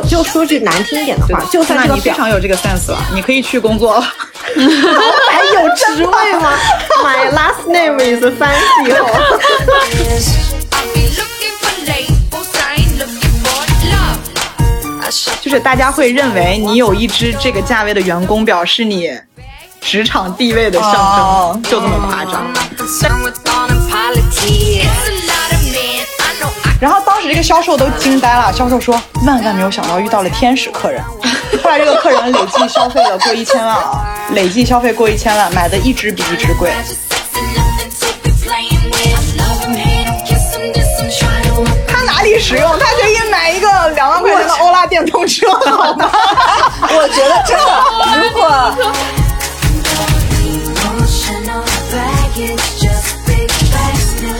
[0.00, 4.00] 我就说句难听一点的话，就算那这个表你非常有这个 sense 了，你可以去工作了。
[4.56, 6.52] 老板有职位吗
[7.02, 9.02] ？My last name is fancy 哦。
[10.70, 13.60] I'll be looking for labels, I ain't looking for
[13.90, 14.20] love.
[15.02, 19.10] I shop 就是大家会认为你有一只这个价位的员工表是你
[19.80, 22.46] 职场地位的象征，哦就这么夸张。
[27.28, 31.02] 时这个销售都惊呆了，销售说万万没有想到遇到了天使客人。
[31.62, 36.72] 后来这个客人累计消费了过一千万啊，累计消费过一千万，买的一支比一支贵。
[41.86, 42.70] 他哪里实用？
[42.78, 46.10] 他可以买一个两万块钱的欧拉电动车，好吗？
[46.82, 47.84] 我觉得真的，
[48.24, 48.74] 如果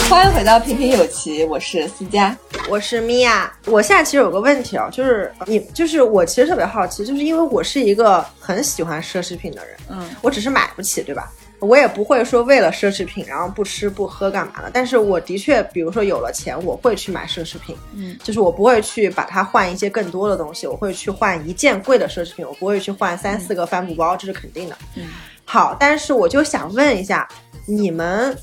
[0.09, 2.35] 欢迎回到平平有奇，我是思佳。
[2.67, 11.31] 我是米娅，我现在其实有个问题啊，就是你，就是我其实特别好奇，就是因为我是一个很喜欢奢侈品的人，嗯，我只是买不起，对吧？
[11.59, 24.79] 我也不会说为了奢侈品然后不吃不喝干嘛的，但是我的确，比如说有了钱，我会去买奢侈品，嗯，就是我不会去把它换一些更多的东西，我会去换一件贵的奢侈品，我不会去换三四个帆布包，这是肯定的。
[24.95, 25.05] 嗯，
[25.45, 27.29] 好，但是我就想问一下，
[27.67, 28.35] 你们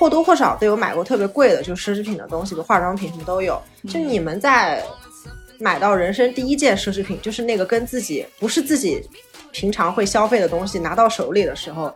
[0.00, 3.60] 或多或少都有买过特别贵的，就奢侈品的东西，就化妆品什么都有。
[3.86, 4.82] 就你们在
[5.58, 9.06] 买到人生第一件奢侈品，就是那个跟自己不是自己
[9.52, 11.94] 平常会消费的东西拿到手里的时候，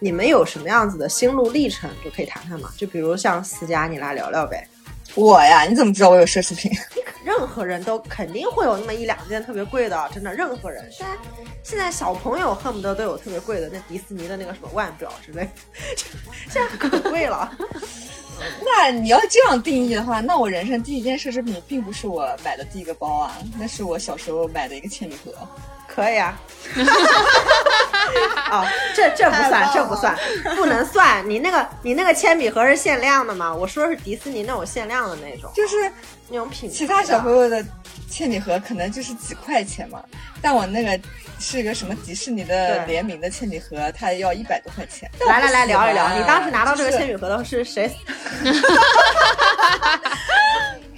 [0.00, 2.70] 你们有什么样子的心路历程，就可以谈谈嘛？
[2.76, 4.68] 就比如像思佳，你来聊聊呗。
[5.16, 6.70] 我呀，你怎么知道我有奢侈品？
[7.24, 10.88] 任何人都肯定会有那么一两件特别贵的，真的，任何人。
[10.92, 11.16] 现在
[11.64, 15.50] 现在小朋友恨不得都有特别贵的，那迪士尼的那个什么腕表之类的，
[16.48, 17.50] 现在可贵了。
[18.64, 25.32] 那你要这样定义的话，那我人生第一件奢侈品并不是我买的第一个包啊，那是我小时候买的一个铅笔盒。
[25.96, 26.38] 可以啊。
[28.50, 28.64] 哦、
[28.94, 30.16] 这这不算，这不算，
[30.56, 31.28] 不能算。
[31.28, 33.52] 你那个你那个铅笔盒是限量的吗？
[33.52, 35.90] 我说的是迪士尼那种限量的那种，就是
[36.28, 36.76] 那种品牌。
[36.76, 37.64] 其他小朋友的
[38.08, 40.00] 铅笔盒可能就是几块钱嘛，
[40.40, 41.00] 但我那个
[41.40, 45.10] 是一个什么迪士尼的联名的铅笔盒，它要一百多块钱。
[45.26, 47.90] 来来来聊一聊，你当时拿到这个铅笔，笔盒的是谁？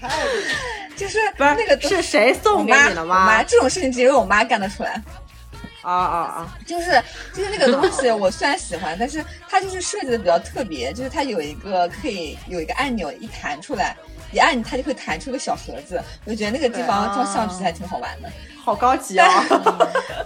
[0.96, 3.20] 就是不是那个是谁送给妈你的吗？
[3.20, 5.02] 我妈这种事情只有我妈干得出来。
[5.80, 6.58] 啊啊啊！
[6.66, 13.96] 就是就是那个东西，我虽然喜欢，但是它就是设计的比较特别，就是它有一个可以有一个按钮，一弹出来，
[14.32, 18.28] 一按它就会弹出一个小盒子，我就觉得那个地方装橡皮还挺好玩的。
[18.62, 19.26] 好高级啊！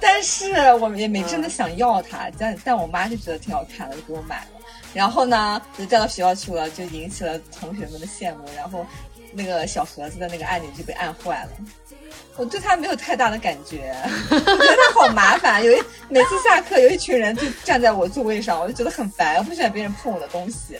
[0.01, 4.47] 但是 我也没真的想要它，但但我妈就觉得挺好看的，就给我买了。
[4.95, 8.85] 然后呢，就带到学校去了，就引起了同学们的羡慕，然后
[9.33, 11.51] 那个小盒子的那个按钮就被按坏了。
[12.37, 13.95] 我对它没有太大的感觉，
[14.31, 15.63] 我觉得它好麻烦。
[15.63, 20.79] 有一每次下课，有一群人就站在我座位上，我就觉得很烦，我不喜欢别人碰我的东西。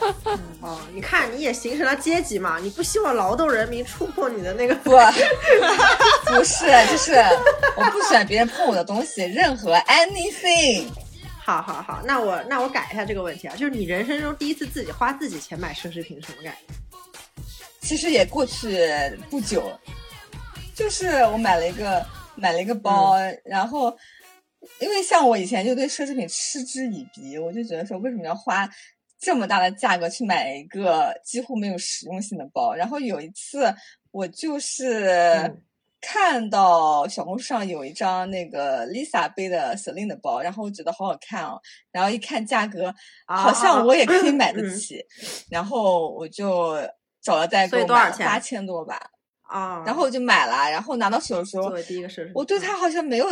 [0.60, 7.14] 哦，你看你也形成了阶级嘛，你不希望劳动人民触碰你的那个不，不是，就是
[7.76, 10.86] 我不喜欢别人碰我的东西，任何 anything。
[11.44, 16.74] 好好好，那我那我改一下这个问题啊，就是你人生中第一次自己花自己钱买奢侈品是什么感觉？
[17.86, 18.84] 其实也过去
[19.30, 19.62] 不久，
[20.74, 22.04] 就是我买了一个
[22.34, 23.14] 买了一个包，
[23.44, 23.96] 然后
[24.80, 28.68] 因为像我以前就对奢侈品嗤之以鼻，我就觉得说为什么要花
[29.20, 32.74] 这么大的价格去买一个几乎没有实用性的包？
[32.74, 33.72] 然后有一次
[34.10, 35.08] 我就是
[35.44, 35.62] 嗯。
[35.98, 41.58] 看到小红书上有一张那个 Lisa 背的 Celine 的包，然后我觉得好好看哦，
[41.90, 44.76] 然后一看价格，啊好像我也可以买得嗯。
[44.76, 45.04] 起，
[45.50, 46.76] 然后我就
[47.26, 49.10] 找了代购所以多少钱八千多吧，
[49.42, 53.26] 啊，然后我就买了，然后拿到手的时候作，为第一个奢侈品，我对它好像没有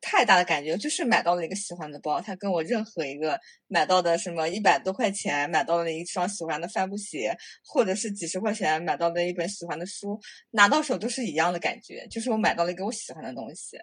[0.00, 10.20] 太大的感觉，就是买到了一个喜欢的包，它跟我任何一个买到的什么一百多块钱买到了一双喜欢的帆布鞋，或者是几十块钱买到的一本喜欢的书，
[10.50, 13.76] 拿到手都是一样的感觉，就是我买到了一个我喜欢的东西。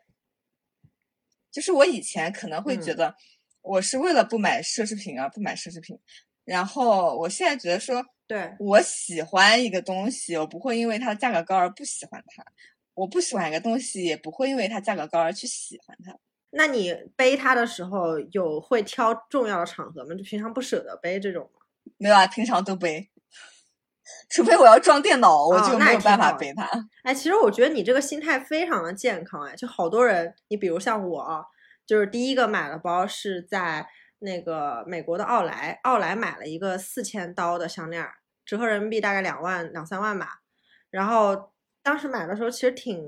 [1.52, 2.98] 就是我以前可能会觉嗯。
[2.98, 3.16] 得
[3.64, 5.96] 我是为了不买奢侈品而不买奢侈品，
[6.46, 12.42] 然后我现在觉得说，对，我喜欢一个东西，我不会因为它的价格高而不喜欢它；
[12.94, 16.16] 我不喜欢一个东西，也不会因为它价格高而去喜欢它。
[16.52, 20.16] 那你背它的时候有会挑重要的场合吗？
[20.16, 21.60] 就平常不舍得背这种吗？
[21.98, 23.12] 没有啊，平常都背，
[24.30, 26.66] 除非我要装电脑，我就没有办法背它。
[27.04, 31.44] 哎，其实我觉得你这个心态非常的健康，哎，就好多人，你比如像我啊，
[31.86, 33.86] 就是第一个买的包是在
[34.20, 38.14] 那个美国的奥莱，奥莱买了一个四千刀的项链儿，
[38.52, 40.40] 折合人民币大概两万两三万吧。
[40.90, 41.52] 然后
[41.82, 43.02] 当时买的时候其实挺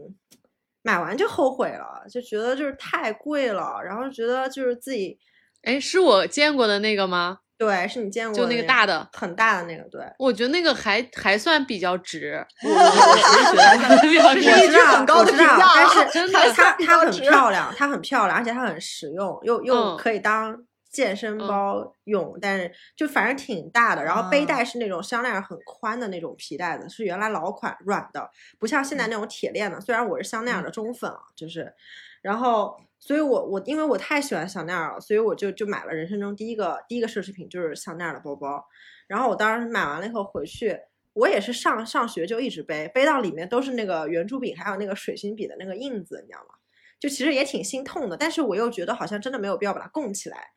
[0.81, 5.19] 买完就后悔了，就觉得就是太贵了，然后觉得就是自己
[5.63, 7.39] 哎，是我见过的那个吗？
[7.57, 10.01] 对，是你见过就那个大的很大的那个，对。
[10.17, 20.57] 我觉得那个还还算比较值， 我我我其实觉得 比较值这是一句我知道，很高的我知道评价啊但是真的它它很漂亮，它很漂亮，而且它很实用，又又嗯可以当
[20.93, 24.01] 健身嗯包用，但是就反正挺大的。
[24.01, 29.81] 然后背啊带是那种香奈儿很宽的那种皮带子，是原来老款软的，不像现在那种铁链的。
[29.81, 31.73] 虽然我是香奈儿的忠粉啊，就是，
[32.21, 32.79] 然后。
[33.05, 38.65] 所以我我因为我太喜欢香奈儿了，所以我就就买了人生中第一个第一个奢侈品就是香奈儿的包包。
[39.07, 40.79] 然后我当时买完了以后回去，
[41.11, 46.55] 我也是上上学就一直背，背到里面都是那个圆珠笔还有那个水性笔的那个印子，你知道吗？
[46.97, 50.51] 就其实也挺心痛的，但是我又觉得好像真的没有必要把它供起来，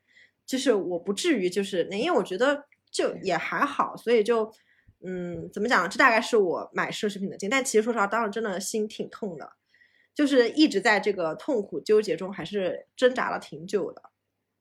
[0.47, 4.51] 就是我不至于就是那，因为我觉得就也还好，所以就
[5.05, 5.89] 嗯，怎么讲呢？
[5.89, 9.53] 这大概是我买奢侈品的经历，但其实说实话，当时真的心挺痛的，
[10.15, 14.03] 就是一直在这个痛苦纠结中，还是挣扎了挺久的，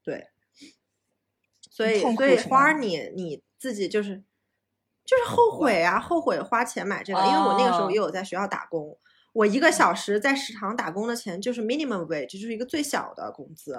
[0.03, 0.27] 对。
[1.71, 4.23] 所以，所以花儿你你自己就是
[5.03, 8.97] 就是后悔啊，后悔花钱买这个，因为我那个时候哦也有在学校打工，
[9.35, 13.77] 我一个小时在食堂打工的钱就是 minimum wage，就是一个最小的工资，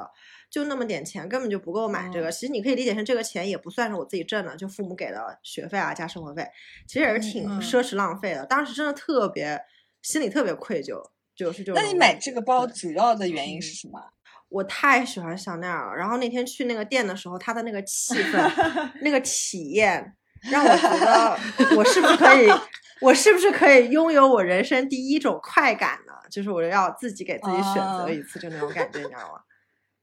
[0.51, 2.31] 就那么点钱，根本就不够买这个。
[2.31, 6.47] 其实你可以理解成这个钱也不算是我自己挣的，就父母给的学费啊加生活费，
[6.87, 8.45] 其实也是挺嗯奢侈浪费的。
[8.45, 9.59] 当时真的特别
[10.03, 11.03] 心里特别愧疚，
[11.35, 11.83] 就是这种。
[11.83, 13.99] 那你买这个包主要的原因是什么？
[14.51, 20.15] 我太喜欢香奈儿了，然后那天去那个店的时候，它的那个气氛、 那个体验，
[20.51, 21.39] 让我觉得
[21.77, 22.49] 我是不是可以，
[23.01, 26.13] 我是不是可以拥有我人生第一种快感呢？
[26.31, 29.41] 就是我要自己给自己选择啊一次，就那种感觉，你知道吗？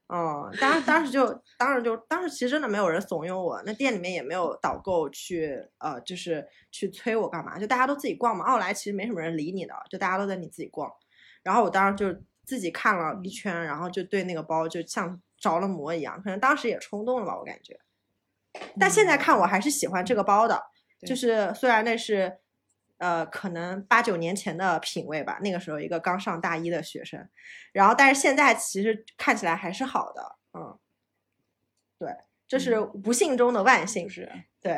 [0.07, 8.45] 嗯，当时当时就当时就当时其实真的没有人怂恿我，那店里面也没有导购去呃，就是去催我干嘛，就大家都自己逛嘛。
[8.45, 10.91] 奥莱其实没什么人理你的，就大家都在你自己逛。
[11.41, 17.79] 然后我当时就自己看了一圈，然后就对那个包就像着了魔一样，可能当时也冲动了吧，我感觉。
[18.79, 20.61] 但现在看我还是喜欢这个包的，
[21.05, 22.37] 就是虽然那是
[22.97, 27.27] 呃可能八九年前的品味吧，那个时候一个刚上大一的学生，
[27.71, 30.77] 然后但是现在其实看起来还是好的，嗯，
[31.99, 32.09] 对，
[32.47, 34.73] 这是不幸中的万幸，是，对，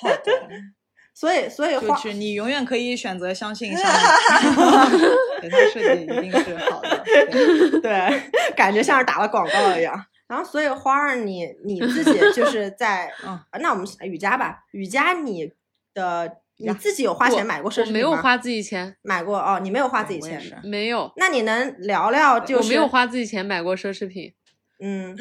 [0.00, 0.48] 好的，
[1.14, 7.02] 所以所以就花是你永远可以选择相信香奈儿，对它设计一定是好的。
[7.04, 7.80] 对。
[7.80, 10.06] 对，感觉像是打了广告一样。
[10.26, 15.52] 然后，所以花儿你你自己就 是在，嗯啊那我们雨佳吧，雨佳你
[15.92, 17.92] 的你自己有花钱买过奢侈品吗？
[17.92, 24.32] 没有花自己钱，买过哦，你没有花自己钱是，没有，那你能聊聊就是我没有花自己钱买过奢侈品。
[24.80, 25.16] 嗯，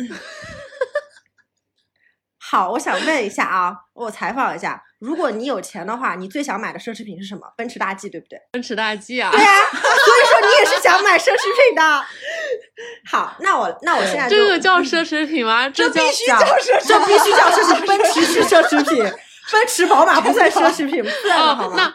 [2.40, 7.54] 好，我想问一下啊，我采访一下，如果你有钱的话，你最想买的奢侈品是什么？
[7.58, 8.40] 奔驰大 G 对不对？
[8.52, 12.06] 奔驰大 G 啊，对啊，所以说你也是想买奢侈品的。
[13.10, 15.70] 好，那我那我现在这个叫奢侈品吗？
[15.70, 16.40] 这叫叫
[16.84, 19.04] 这必须叫奢侈品， 奔驰是奢侈品，
[19.52, 21.76] 奔驰、宝马不算奢侈品，不算的好哦，吗？
[21.76, 21.94] 那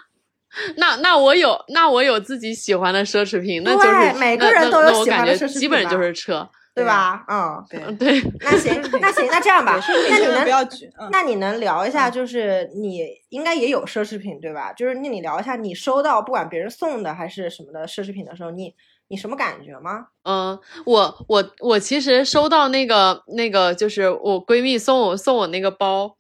[0.77, 6.49] 那那我有那我有自己喜欢的奢侈品，那就是每个那人都有那那我感喜欢的奢侈觉基本就是车。
[6.79, 7.25] 对吧？
[7.29, 9.79] 嗯，对 那行，那行，那这样吧，
[10.11, 14.73] 那你能不要举，嗯，那你能聊一下，就是你应该也有奢侈品对吧？
[14.73, 18.75] 就是那你聊一下，你收到不管别人送的还是什么的奢侈品的时候，你
[19.09, 20.07] 你什么感觉吗？
[20.25, 26.17] 嗯，我我我其实收到那个那个，就是我闺蜜送我送我那个包，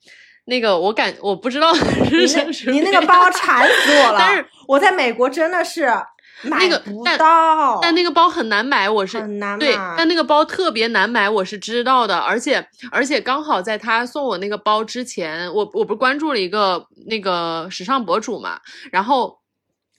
[0.47, 1.71] 那个我感我不知道
[2.11, 4.17] 你 是你那个包馋死我了！
[4.19, 6.03] 但是我在美国真的是买
[6.42, 7.18] 那个但，
[7.83, 18.59] 但那个包很难买，我是很难对，但那个包特别难买，我是知道的，而且而且刚好在他送我那个包之前，我我不是关注了一个那个时尚博主嘛，
[18.92, 19.38] 然后。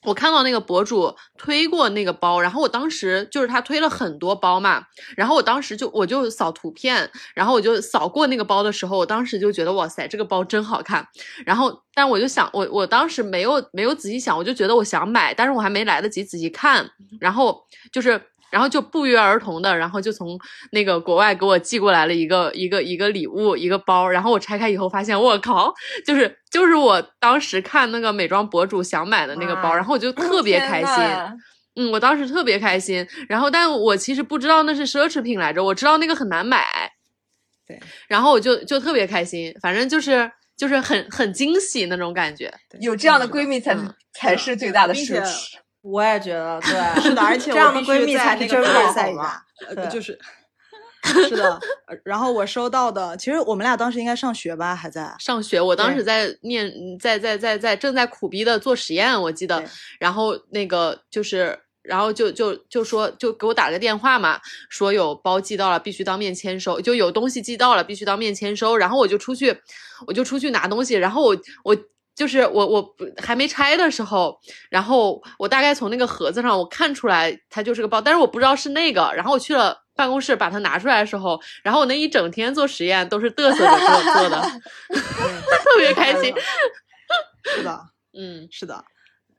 [0.04, 4.84] 我看到那个博主推过那个包，然后我当时就是他推了很多包嘛，
[5.16, 11.06] 然后我当时就我就扫图片，然后我就扫过那个包的时候，我当时就觉得哇塞，这个包真好看。
[11.44, 16.88] 然后，但我就想，我我当时没有没有仔细想，我就觉得我想买，但是我还没来得及仔细看，
[17.20, 20.38] 然后就是，然后就不约而同的，然后就从
[20.72, 25.72] 那个国外给我寄过来了一个一个一个礼物，一个包，然后我拆开以后发现，我靠，
[26.04, 30.94] 就是就是我当时看那个美妆博主想买的那个包，然后我就特别开心。
[31.76, 36.66] 嗯，我当时特别开心，然后但我其实不知道那是奢侈品来着，我知道那个很难买，
[37.64, 42.52] 对，然后我就就特别开心，反正就是就是很很惊喜那种感觉。
[42.80, 45.54] 有这样的闺蜜才嗯才是最大的奢侈。
[45.82, 46.70] 我也觉得对，
[47.02, 49.44] 是的，而且这样的闺蜜才是真那个大爱，好吗赛吧？？
[49.74, 50.18] 对呃，就是
[51.02, 51.54] 是的。
[51.86, 55.14] 呃然后我收到的，其实我们俩当时应该上学吧，还在。
[55.18, 59.64] 上学，我当时在念，在在在在正在苦逼的做实验，我记得。
[59.98, 68.76] 然后那个就是然后就就就说就给我打了个电话嘛，说有包寄到了，必须当面签收，就有东西寄到了，必须当面签收。
[68.76, 69.58] 然后我就出去，
[70.06, 71.76] 我就出去拿东西，然后我我。
[72.20, 72.86] 就是我我
[73.16, 79.10] 还没拆的时候，然后我大概从那个盒子上我看出来它就是个包，但是我不知道是那个。
[79.16, 84.42] 然后我去了办公室把它拿出来的时候，然后我那一整天做实验都是嘚瑟着做做的，
[85.64, 86.34] 特别开心。
[87.54, 87.80] 是的，
[88.12, 88.84] 嗯，是的，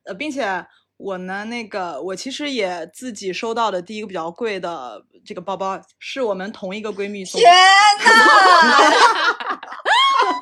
[0.05, 0.65] 呃，并且
[0.97, 7.55] 我呢，那个我其实也自己收到的第一个比较贵的这个包包，是我们同一个闺蜜送的天。
[8.03, 9.61] 哪！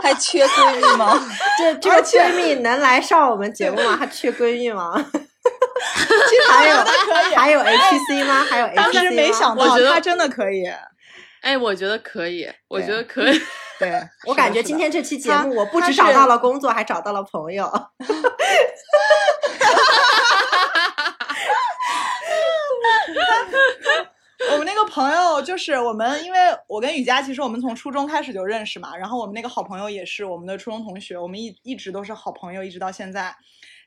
[0.01, 1.19] 还缺闺蜜吗？
[1.57, 3.97] 这这个闺蜜能来上我们节目吗？
[3.97, 4.93] 还缺闺蜜吗？
[6.49, 6.77] 还有
[7.35, 8.45] 还有 HC 吗？
[8.49, 8.83] 还有 HC 吗？
[8.83, 10.65] 当时没想到我觉得她真的可以。
[11.41, 13.41] 哎，我觉得可以，我觉得可以。
[13.79, 13.93] 对，
[14.25, 17.71] 我感觉今天这期节目，我不她是只找到了工作，还找到了朋友。
[24.83, 33.35] 个朋友就是我们，因为我跟雨佳其实我们从初中开始就认识嘛，然后我们那个好朋友也是我们的初中同学，我们一一直都是好朋友，一直到现在。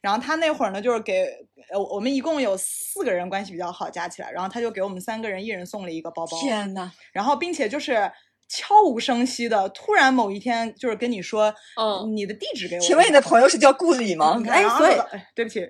[0.01, 1.27] 然后他那会儿呢，就是给
[1.73, 6.91] 呃我们一共有四个人关系比较好，加起来，然后他就给我们三个人一人送了一个包包，天呐！
[7.13, 8.11] 然后并且就是
[8.49, 12.81] 悄无声息的，突然某一天就是跟你说，嗯你的地址给我。
[12.81, 14.97] 请问你的朋友是叫顾里吗哎所以
[15.37, 15.69] 对不起。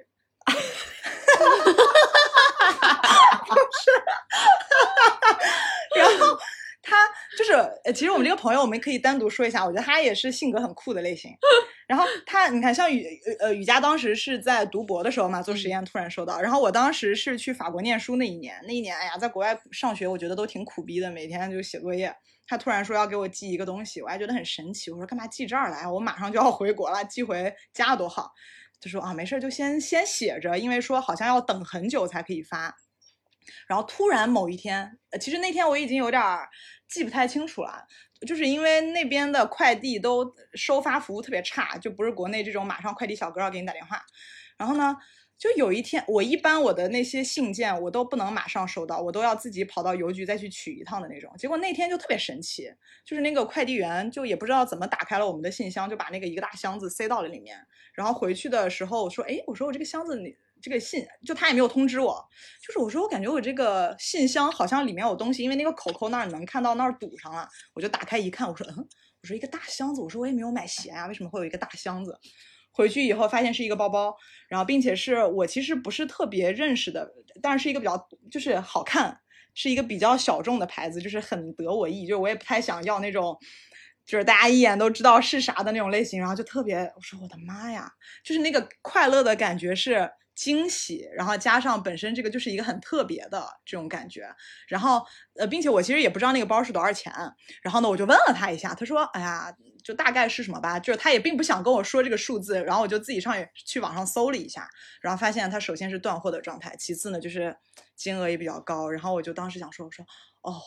[5.97, 6.39] 然后
[6.83, 7.09] 他
[7.39, 7.53] 就是，
[7.85, 11.31] 呃，其实我们这个朋友，我们可以单独说一下，我觉得他也是性格很酷的类型。
[11.87, 13.07] 然后他，你看，像雨
[13.41, 16.41] 呃雨佳当时是在读博的时候嘛，做实验突然收到。
[16.41, 22.15] 然后我当时是去法国念书那一年，那一年，哎呀，在国外上学，我觉得都挺苦逼的，每天就写作业。
[22.47, 24.91] 他突然说要给我寄一个东西，我还觉得很神奇。
[24.91, 25.87] 我说干嘛寄这儿来？
[25.87, 28.33] 我马上就要回国了，寄回家多好。
[28.81, 32.75] 就说啊，没事儿，就先先写着，因为说好像要等很久才可以发。
[33.67, 36.23] 然后突然某一天，呃，其实那天我已经有点
[36.89, 37.87] 记不太清楚了，
[38.27, 44.03] 就是因为那边的快递都收发服务特别差，就不是国内这种马上快递小哥要给你打电话。
[44.59, 44.97] 然后呢，
[45.39, 51.33] 就有一天，我一般我的那些信件我都不能马上收到，我都要自己跑到邮局再去取一趟的那种。
[51.37, 52.71] 结果那天就特别神奇，
[53.05, 57.59] 就是那个快递员就也不知道怎么打开了我们的信箱，就把那个一个大箱子塞到了里面。
[57.95, 62.25] 然后回去的时候我说，哎，我说我这个箱子里这个信，就他也没有通知我，
[62.65, 72.17] 就是我说我感觉我这个信箱好像里面有东西，因为那个口口那儿能看到那儿堵上了，我就打开一看，我说嗯，我说一个大箱子，我说我也没有买鞋啊，为什么会有一个大箱子？
[72.71, 74.17] 回去以后发现是一个包包，
[74.49, 79.19] 然后并且是我其实不是特别认识的，但是是一个比较就是好看，
[79.55, 83.37] 是一个比较小众的牌子，就是很得我意，就是我也不太想要那种。
[84.05, 87.91] 就是大家一眼都知道是啥的那种类型，然后就特别，我说我的妈呀，
[88.25, 94.29] 就是那个快乐的感觉是惊喜，然后加上本身这个就是一个很特别的这种感觉，
[94.67, 95.05] 然后
[95.37, 97.13] 呃，并且我其实也不知道那个包是多少钱，
[97.63, 99.55] 然后呢我就问了他一下，他说，哎呀，
[99.85, 104.69] 就大概是什么吧，就是他也并不想跟我说这个数字，然后我就自己上去网上搜了一下，
[105.01, 107.57] 然后发现它首先是断货的状态，其次呢就是
[107.95, 110.05] 金额也比较高，然后我就当时想说，我说
[110.41, 110.61] 哦，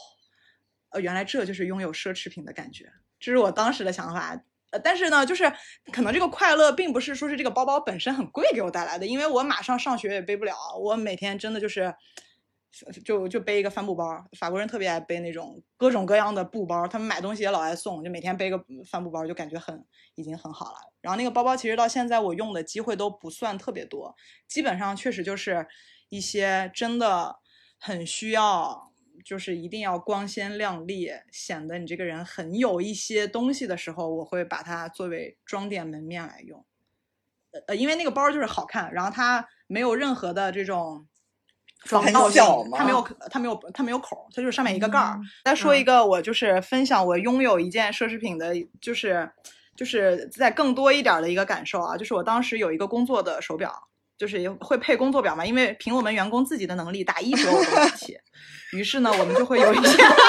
[0.91, 2.91] 呃，原来这就是拥有奢侈品的感觉。
[3.19, 4.39] 这是我当时的想法。
[4.71, 5.51] 呃，但是呢，就是
[5.91, 11.93] 可能这个快乐并不是说是这个包包本身很贵给我带来的，因为我马上上学也背不了，我每天真的就是
[13.05, 14.25] 就就背一个帆布包。
[14.39, 20.77] 法国人特别爱背那种各种各样的布包，他们买东西也老爱送，就每天背个帆布包，就感觉很已经很好了。
[20.99, 24.15] 然后那个包包其实到现在我用的机会都不算特别多，
[24.47, 25.67] 基本上确实就是
[26.09, 27.37] 一些真的
[27.79, 28.91] 很需要。
[29.25, 36.63] 就是一定要光鲜亮丽，显得你这个人很有一些东西的时候，我会把它作为装点门面来用。
[37.67, 41.07] 呃，因为那个包就是好看，然后它没有任何的这种
[41.85, 43.01] 防很盗性它没有
[43.31, 45.19] 它没有它没有口，它就是上面一个盖儿。
[45.43, 49.31] 再说一个，我就是分享我拥有一件奢侈品的，就是
[49.75, 53.89] 就是在更多一点儿的一个感受啊，就是我当时有一个工作的手表。
[54.17, 58.17] 就是也会配工作表嘛，因为凭我们员工自己的能力，打一折我都不起。
[58.71, 60.15] 于是呢，我们就会有一些，然后，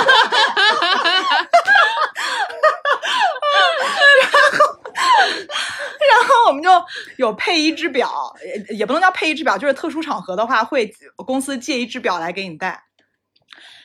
[6.11, 6.71] 然后我们就
[7.17, 8.35] 有配一只表，
[8.69, 12.85] 也也不能叫配一只表，就是特殊场合的话，会公司借一只表来给你戴。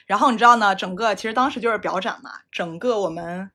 [0.06, 3.52] 然后你知道呢，整个其实当时就是表展嘛，整个我们。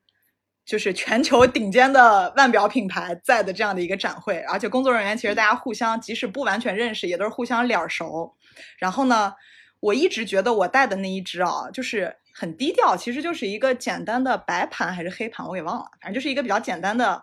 [0.66, 8.34] 就是全球顶尖的腕表品牌在的这样的一个展会，而且工作人员其实大家互相即使不完全认识，也都是互相脸熟。
[8.76, 9.32] 然后呢，
[9.78, 17.22] 我一直觉得我戴的那一只啊，就是很低调，其实就是一个简单的白盘还是黑盘，我给忘了，反正就是一个比较简单的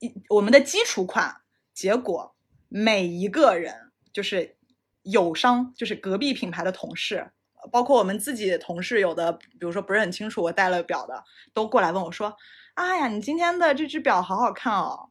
[0.00, 1.36] 一我们的基础款。
[1.72, 2.34] 结果
[2.68, 4.56] 每一个人就是
[5.02, 7.30] 友商，就是隔壁品牌的同事，
[7.70, 12.36] 包括我们自己同事，有的比如说不是很清楚我戴了表的，都过来问我说
[12.74, 15.10] ：“哎呀，你今天的这只表好好看哦。”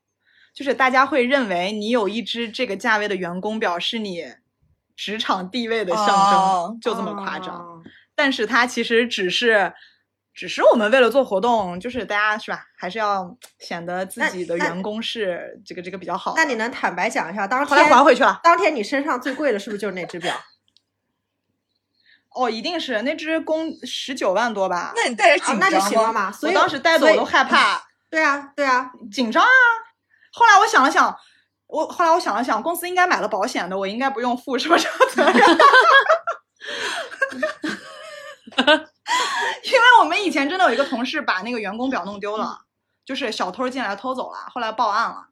[0.53, 4.24] 就是大家会认为你有一只这个价位的员工表是你
[4.96, 7.55] 职场地位的象征，哦就这么夸张。
[7.55, 7.82] 哦
[8.15, 9.74] 但是它其实只是，
[10.32, 16.36] 只是我们为了做活动，就是大家是吧，还是要显得自己的员工是这个这个比较好。
[16.36, 18.39] 那你能坦白讲一下，当后来天还回去了？
[18.43, 20.36] 当天你身上最贵的是不是就是那只表？
[22.36, 24.92] 哦，一定是那只公十九万多吧？
[24.96, 25.80] 那你带着啊，紧那就？
[25.80, 26.32] 行了嘛。
[26.32, 29.50] 所以我当时带的我都害怕，对啊，对啊，紧张啊。
[30.32, 31.16] 后来我想了想，
[31.68, 35.58] 我后来我想了想，公司应该买了保险的，我应该不用负什么什么责任。
[39.63, 42.62] 因为我们以前真的有一个同事把那个员工表弄丢了，
[43.06, 45.28] 就是小偷进来偷走了，后来报案了。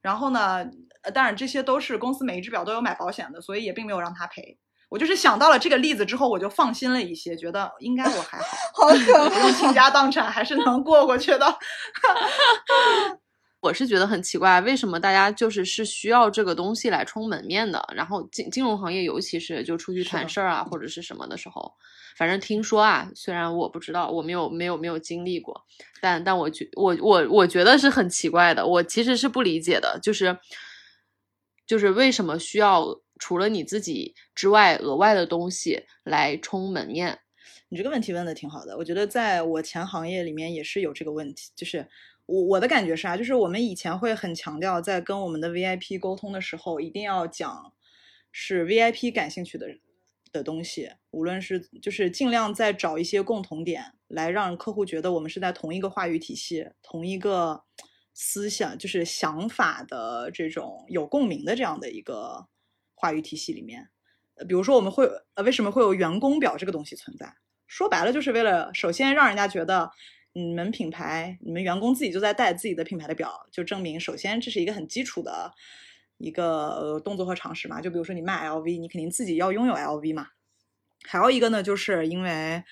[0.00, 0.64] 然后呢，
[1.02, 4.58] 呃当然这些都是公司每一只表都有买保险的，所以也并没有让他赔。
[4.88, 11.58] 我就是想到了这个例子之后，我就放心了一些，觉得应该我还好， 好可不用倾家荡产，还是能 过过去的。
[13.60, 17.84] 我是觉得很奇怪，为什么大家就是是需要这个东西来充门面的？
[17.94, 21.74] 然后金金融行业，尤其是就出去谈事儿啊，或者是什么的时候，
[22.16, 25.64] 反正听说啊，虽然我不知道，我没有没有没有经历过，
[26.00, 30.38] 但但我觉我我我觉得是很奇怪的，我其实是不理解的，就是
[31.66, 32.86] 就是为什么需要
[33.18, 37.18] 除了你自己之外额外的东西来充门面？
[37.70, 41.86] 你这个问题问的挺好的，我觉得在我前行业里面也是有这个问题，就是
[42.24, 47.72] 我我的感觉是啊，就是我们以前会很强调，在跟我们的 VIP 沟通的时候，一定要讲
[48.32, 49.66] 是 VIP 感兴趣的
[50.32, 57.64] 的东西，无论是就是尽量再找一些共同点，来让客户觉得我们是在同一个话语体系、同一个
[58.14, 62.46] 思想，就是想法的这种有共鸣的这样的一个
[62.98, 63.88] 话语体系里面。
[64.34, 67.32] 呃，比如说我们会呃，为什么会有员工表这个东西存在？
[67.66, 69.90] 说白了，就是为了首先让人家觉得
[70.32, 75.52] 你们品牌、你们员工自己就在带自己的品牌的表，就证明首先这是一个很基础的
[76.16, 77.80] 一个呃动作和常识嘛。
[77.80, 80.28] 就比如说你卖 LV，你肯定自己要拥有 LV 嘛。
[81.06, 82.62] 还有一个呢，就是因为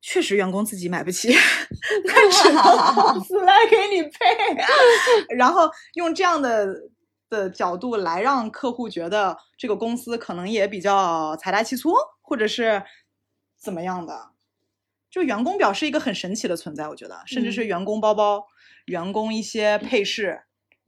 [0.00, 1.28] 确实员工自己买不起，
[2.06, 6.66] 那只能公司来给你配，然后用这样的
[7.30, 12.82] 的角度来让客户觉得这个公司可能也比较财大气粗，或者是
[13.56, 14.32] 怎么样的。
[15.08, 18.46] 就员工表是一个很神奇的存在，我觉得，甚至是员工包包、
[18.84, 20.42] 员工一些配饰，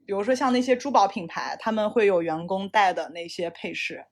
[0.05, 4.05] 比如说像那些珠宝品牌，他们会有员工带的那些配饰。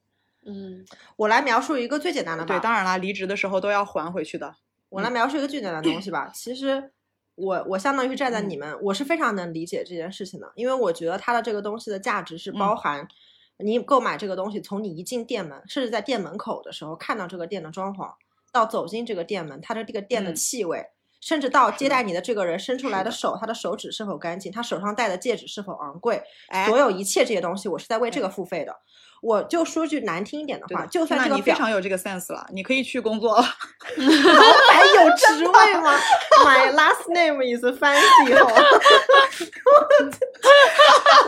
[0.45, 0.85] 嗯，
[1.16, 2.59] 我来描述一个最简单的吧。
[2.59, 4.57] 对，当然啦，离职的时候都要还回去的。
[4.88, 6.31] 我来描述一个最简单的东西吧。
[6.35, 6.93] 其实
[7.40, 8.48] 我我相当于是站在嗯。
[8.48, 12.76] 你们，我是非常能理解这件事情的，因为我觉得它的这个东西的价值是包嗯。
[12.76, 13.09] 含
[13.59, 18.14] 你购买这个东西，从你一进店门，甚至在店门口的时候看到这个店的装潢，
[18.53, 20.35] 到走进这个店门，它的这个店的嗯。
[20.35, 20.87] 气味。
[21.21, 28.75] 甚至到接待你的这个人伸出来的手，他的手指是否干净，他手上戴的戒指是否昂贵，哎所有一切这些东西，我是在为这个付费的。
[29.23, 33.43] 我就说句难听一点的话，的就算这个你非常有这个 sense 了，你可以去工作了。
[34.73, 35.95] 还有职位吗
[36.43, 38.49] ？My last name is fancy 哦。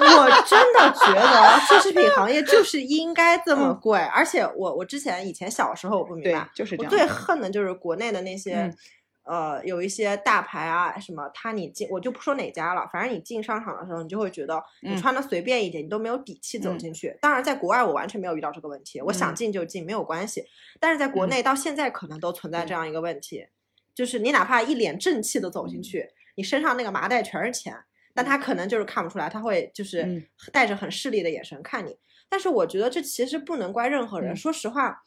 [0.00, 6.90] 我真的觉得奢侈品行业就是应该这么贵，而且我我之前以前小时候我不明白，，我就是这样。
[6.90, 8.54] 最恨的就是国内的那些。
[8.54, 8.74] 嗯
[9.24, 17.16] 呃，有一些大牌啊，什么，他你进，我就不说哪家了，反正你进商场的时候，你就会觉得你嗯穿的随便一点，你都没有底气走嗯进去。
[17.20, 20.44] 当然，在国外我完全没有遇到这个问题，我想嗯进就进，没有关系。
[20.80, 23.46] 但是在国嗯内到现在可能都存在这嗯样一个问题，
[23.94, 27.76] 就是你哪怕一脸正气的走进嗯去，你身上那个麻袋全是钱，
[28.14, 31.96] 但他可能就是看不出来，他会就是嗯带着很势利的眼神看你。
[32.28, 35.02] 但是我觉得这其实不能怪任何人，嗯说实话。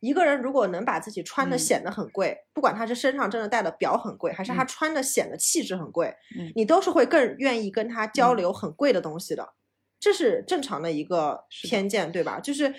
[0.00, 1.58] 一个人如果能把自己穿的嗯。
[1.58, 4.66] 显得很贵，不管他是身上真的戴的表很贵，还是他嗯。
[4.66, 6.52] 穿的显得气质很贵，嗯。
[6.54, 8.36] 你都是会更愿意跟他交嗯。
[8.36, 9.54] 流很贵的东西的，
[9.98, 12.38] 这是正常的一个偏见，对吧？
[12.40, 12.72] 就是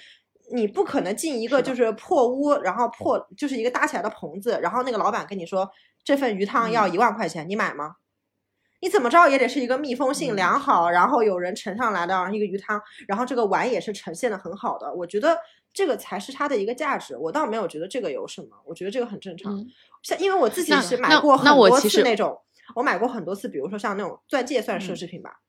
[0.53, 5.69] 你不可能进一个就是破屋，然后破就是一个搭起来的棚子，然后那个老板跟你说
[6.03, 6.93] 这份鱼汤要嗯。
[6.93, 7.95] 一万块钱，你买吗？
[8.82, 10.36] 你怎么着也得是一个密封性嗯。
[10.38, 15.38] 良好，然后有人盛上来的一个鱼汤，然后这个碗也是呈现的很好的，我觉得
[15.73, 17.15] 这个才是它的一个价值。
[17.17, 19.55] 我倒没有觉得这个有什么，我觉得这个很正常。
[19.58, 19.67] 嗯
[20.01, 22.39] 像因为我自己是买过很多次那种，
[22.73, 25.41] 我买过很多次，比如说像那种钻戒算奢嗯侈品吧。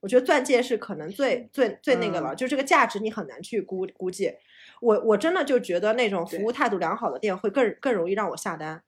[0.00, 4.34] 我觉得钻戒是可能最最最那个了，嗯就这个价值你很难去估估计。
[4.80, 8.82] 我我真的就觉得那种服务态度良好的店会更更容易让我下单，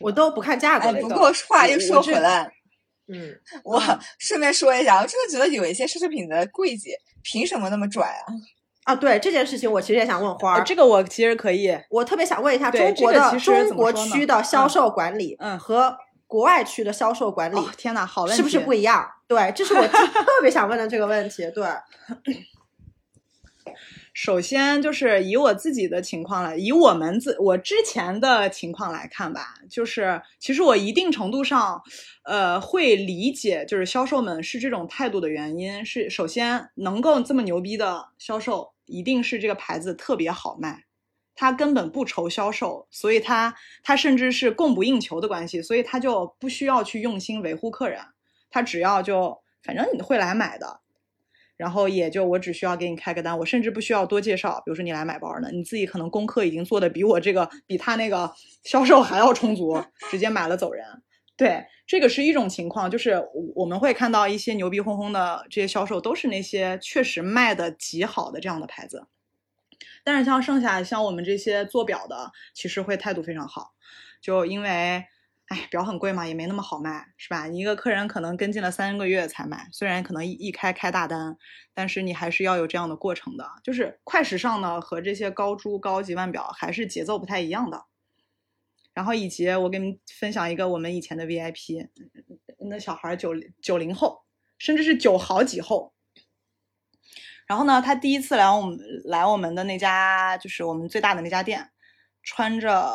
[0.00, 1.08] 我都不看价格哎，那个。
[1.08, 2.54] 不过话又说回来，
[3.08, 3.78] 嗯，我
[4.18, 8.32] 顺便说一下，我真的觉得有一些奢侈品的柜姐凭什么那么拽啊？
[8.84, 10.64] 啊，对这件事情，我其实也想问花呃儿。
[10.64, 19.06] 这个我其实可以，我特别想问一下，中国的这个中国区的销售管理，嗯和国外区的销售管理哦天哪，好问题，是不是不一样？
[19.26, 21.50] 对，这是我 特别想问的这个问题。
[21.54, 21.66] 对，
[24.12, 31.80] 首先就是以我自己的情况来，以我们自我之前的情况来看吧，就是其实我一定程度上，
[32.24, 40.84] 呃，会理解就是销售们是这种态度的原因是，首先能够这么牛逼的销售，一定是这个牌子特别好卖，
[41.34, 48.00] 他根本不愁销售，所以他他甚至是供不应求的关系，所以他就不需要去用心维护客人，
[48.50, 50.80] 他只要就反正你会来买的，
[51.56, 54.62] 然后也就我只需要给你开个单，我甚至不需要多介绍。
[54.64, 60.84] 比如说你来买包呢，你自己可能功课已经做的比我这个比他那个销售还要充足，直接买了走人。
[61.36, 63.22] 对，这个是一种情况，就是
[63.54, 69.06] 我们会看到一些牛逼哄哄的这些销售，都是那些确实卖的极好的这样的牌子。
[70.02, 73.74] 但是像剩下像我们这些做表的，其实会态度非常好，
[74.20, 75.04] 就因为。
[75.48, 77.46] 哎，表很贵嘛，也没那么好卖，是吧？
[77.46, 81.36] 一个客人可能跟进了三个月才买，虽然可能一一开开大单，
[81.74, 83.46] 但是你还是要有这样的过程的。
[83.62, 87.84] 就是快时尚呢和这些高珠高级腕表还是节奏不太一样的。
[88.94, 91.86] 然后以及我给你们分享一个我们以前的 VIP，
[92.70, 94.22] 那小孩九九零后，
[94.56, 95.92] 甚至是九好几后。
[97.46, 101.70] 然后呢，他第一次来我们来我们的那家，就是我们最大的那家店，
[102.22, 102.94] 穿着。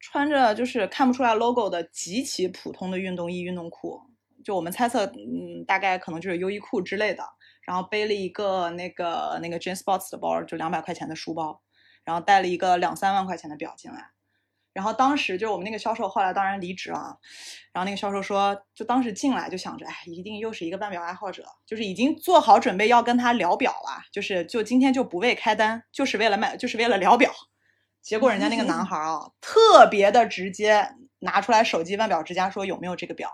[0.00, 4.00] 穿着就是看不出来 logo 的极其普通的运动衣、运动裤，
[4.42, 7.22] 就我们猜测，嗯，大概可能就是优衣库之类的。
[7.60, 11.62] 然后背了一个那个那个 Jane Sports 的包，就两百块钱的书包，
[12.04, 14.10] 然后带了一个两三万块钱的表进来。
[14.72, 17.18] 然后当时就是我们那个销售，后来当然离职了。
[17.72, 27.32] 然后那个销售说，就当时进来就想着，哎，一定又是一个腕表爱好者，就是已经做好准备要跟他聊表了，就是就今天就不为开单，就是为了买，就是为了聊表。
[28.00, 33.30] 结果人家那个男孩啊，特别的直接，拿出来手机腕表之家说有没有这个表，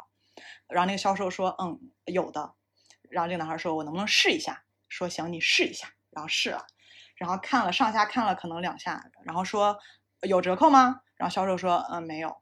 [0.68, 2.53] 然后那个销售说嗯有的，
[3.11, 4.62] 然后这个男孩说我能不能试一下？
[4.88, 6.64] 说行你试一下，然后试了，
[7.16, 9.79] 然后看了上下看了可能两下，然后说
[10.22, 11.01] 有折扣吗？
[11.18, 12.35] 然后销售说嗯没有，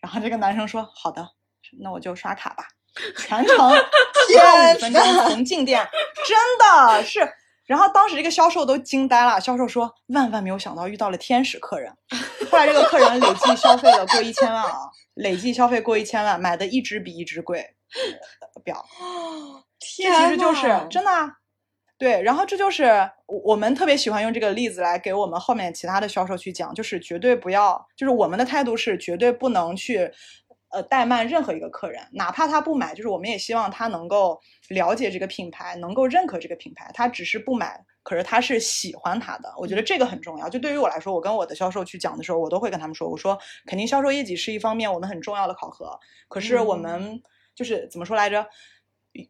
[0.00, 1.28] 然后这个男生说好的，
[1.82, 2.64] 那我就刷卡吧，
[3.18, 3.56] 全程
[4.26, 5.86] 七到五分钟从进店，
[6.26, 7.28] 真的是。
[7.66, 11.90] 然后当时这个销售都惊呆了，销售说万万没有想到遇到了天使客人。
[12.50, 17.74] 后来这个客人累计消费了过一千万啊，累计消费过一千万，买的一只比一只贵
[18.62, 18.84] 表。
[19.78, 21.30] 这其实就是真的啊，
[22.04, 22.22] 对。
[22.22, 22.84] 然后这就是
[23.26, 30.10] 我我们特别喜欢用这个例子来给我们后面其他的销售去讲，就是绝对不要，就是我们的态度是绝对不能去。
[30.70, 34.40] 呃，怠慢任何一个客人，哪怕他不买，就是我们也希望他能够
[34.70, 36.90] 了解这个品牌，能够认可这个品牌。
[36.92, 39.54] 他只是不买，可是他是喜欢他的。
[39.56, 40.48] 我觉得这个很重要。
[40.48, 45.96] 就对于我来说，我跟我的销售去讲的时候，我都会跟他们说，我说肯定销售业绩是一方面，我们很重要的考核。
[46.26, 47.22] 可是我们
[47.54, 48.44] 就是怎么说来着？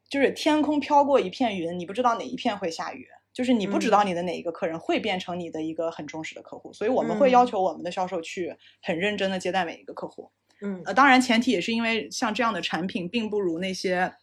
[0.08, 6.72] 就是天空飘过一片云，你不知道哪一片会下雨，就是你不知道你的哪一个客人会变成你的一个很忠实的客户。
[6.72, 10.30] 所以我们会要求我们的销售去很认真的接待每一个客户。
[10.62, 14.14] 嗯呃，当然前提也是因为像这样的产品，并不如那些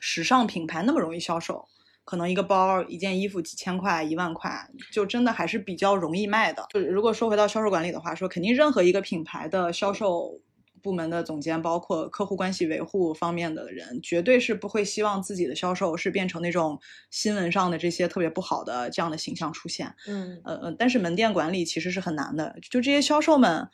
[0.00, 1.68] 时尚品牌那么容易销售。
[2.06, 6.66] 可能一个包、一件衣服几千块、一万块，就真的还是比较容易卖的。
[6.68, 10.38] 就如果说回到销售管理的话，说肯定任何一个品牌的销售
[10.84, 16.78] 部门的总监，包括客户关系维护方面的人，绝对是不会希望自己的销售是变成那种
[17.10, 19.94] 新闻上的这些特别不好的这样的形象出现。
[20.06, 23.68] 嗯呃呃，但是门店管理其实是很难的，就这些销售们。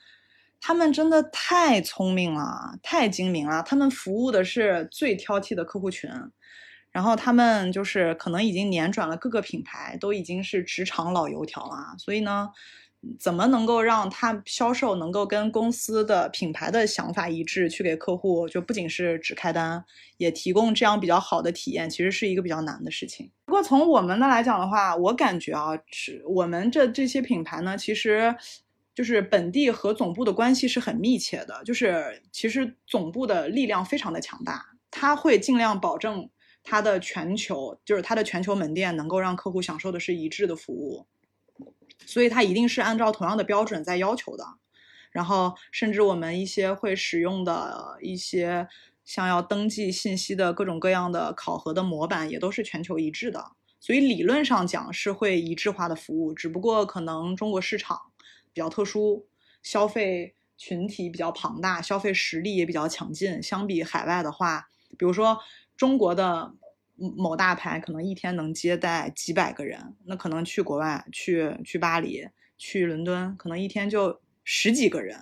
[0.62, 3.62] 他们真的太聪明了，太精明了。
[3.62, 6.10] 他们服务的是最挑剔的客户群，
[6.90, 11.94] 然后他们就是可能已经年转了各个品牌，都已经是职场老油条了。
[11.96, 12.50] 所以呢，
[13.18, 19.84] 怎么能够让他销售能够跟公司的品牌的想法一致，去给客户就不仅是只开单，
[20.16, 23.30] 也提供这样比较好的体验，其实是一个比较难的事情。
[23.46, 28.34] 不过从我们的来讲的话，我感觉啊，是我们这这些品牌呢，其实。
[28.92, 36.28] 就是本地和总部的关系是很密切的，就是其实总部的力量非常的强大，他会尽量保证
[36.62, 41.06] 他的全球，就是他的全球门店能够让客户享受的是一致的服务，
[42.06, 44.44] 所以它一定是按照同样的标准在要求的。
[45.10, 48.68] 然后，甚至我们一些会使用的一些
[49.04, 53.52] 像要登记信息的各种各样的考核的模板，也都是全球一致的。
[53.80, 58.00] 所以理论上讲是会一致化的服务，只不过可能中国市场。
[58.52, 59.28] 比较特殊，
[59.62, 63.40] 消费群体比较庞大，消费实力也比较强劲。
[63.40, 65.38] 相比海外的话，比如说
[65.76, 66.52] 中国的
[67.16, 75.18] 某大牌可能一天能接待几百个人，那可能去国外，去去巴黎，去伦敦，可能一天就十几个人，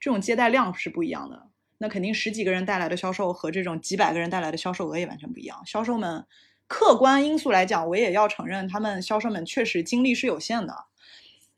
[0.00, 1.48] 这种接待量是不一样的。
[1.78, 5.62] 那肯定十几个人带来的销售和这种几百个人带来的销售额也完全不一样。
[5.64, 6.26] 销售们
[6.66, 10.74] 客观因素来讲，我也要承认，他们销售们确实精力是有限的。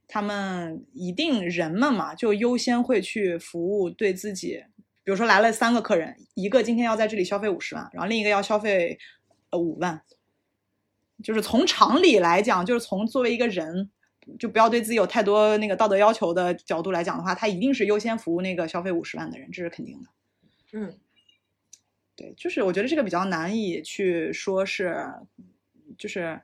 [0.06, 4.62] 他们一定人们嘛，就优先会去服务对自己，
[5.02, 8.98] 比如说来了三个客人，一个今天要在这里消费五十万，然后另一个要消费
[9.52, 10.02] 呃五万，
[11.22, 13.90] 就是从常理来讲，就是从作为一个人，
[14.38, 20.08] 就不要对自己有太多那个道德要求的角度来讲的话，他一定是优先服务那个消费五十万的人，这是肯定的。
[20.72, 20.98] 嗯，
[22.16, 25.06] 对，就是我觉得这个比较难以去说是，
[25.98, 26.40] 就是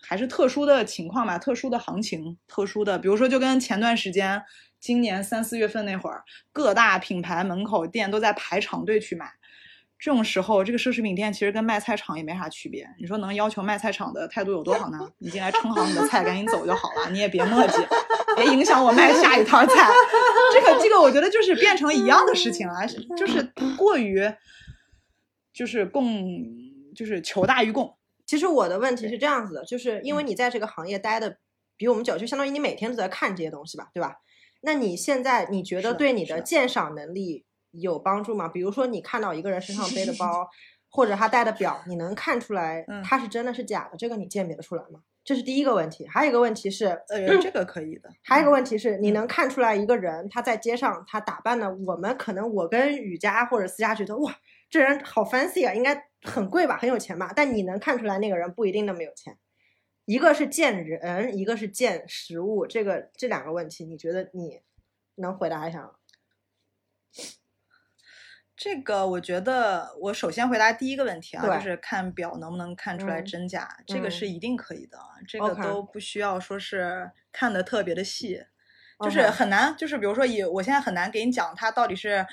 [0.00, 4.42] 还是特殊的情况吧，特殊的行情，特殊的，比如说就跟前段时间，
[4.80, 9.37] 今年三四月份那会儿，各大品牌门口店都在排长队去买。
[9.98, 12.88] 这种时候，这个奢侈品店其实跟卖菜场也没啥区别。
[13.00, 14.98] 你说能要求卖菜场的态度有多好呢？
[15.18, 17.78] 你进来称好你的菜，赶紧走就好了，你也别墨迹，
[18.36, 19.90] 别影响我卖下一摊菜。
[20.54, 23.42] 这个这个，我觉得就是变成一样的事情了，就是
[23.76, 24.22] 过于，
[25.52, 26.24] 就是供，
[26.94, 27.96] 就是求大于供。
[28.24, 31.38] 其实我的问题是这样子的，就是因为你在这个行业待的
[31.76, 34.18] 比我们久，就相当于你每天都在看这些东西吧，对吧？
[34.60, 38.48] 那你现在你觉得对你的鉴赏能力有帮助吗？
[38.48, 40.48] 比如说你看到一个人身上背的 包，
[40.90, 45.00] 或者他戴的表，你能看出来嗯他是真的是假的，这个你鉴别得出来吗？
[45.24, 46.06] 这是第一个问题。
[46.08, 48.08] 还有一个问题是，呃，这个可以的。
[48.24, 54.34] 还有一个问题是，你能看出来一个人他在街上他打扮的，我们可能我跟雨佳或者思佳觉得哇，
[54.70, 57.30] 这人好 fancy 啊，应该很贵吧，很有钱吧？
[57.36, 59.36] 但你能看出来那个人不一定那么有钱。
[60.06, 64.62] 一个是见人，一个是见实物，这个这两个问题，你觉得你
[65.16, 65.90] 能回答一下吗？
[68.58, 78.42] 这个我觉得，我首先回答第一个问题啊，就是看表能不能看出来嗯真假，这个嗯是一定可以的，这个都不需要说是看的特别的细，
[79.00, 82.26] 就是很难，就是比如说以我现在很难给你讲它到底是。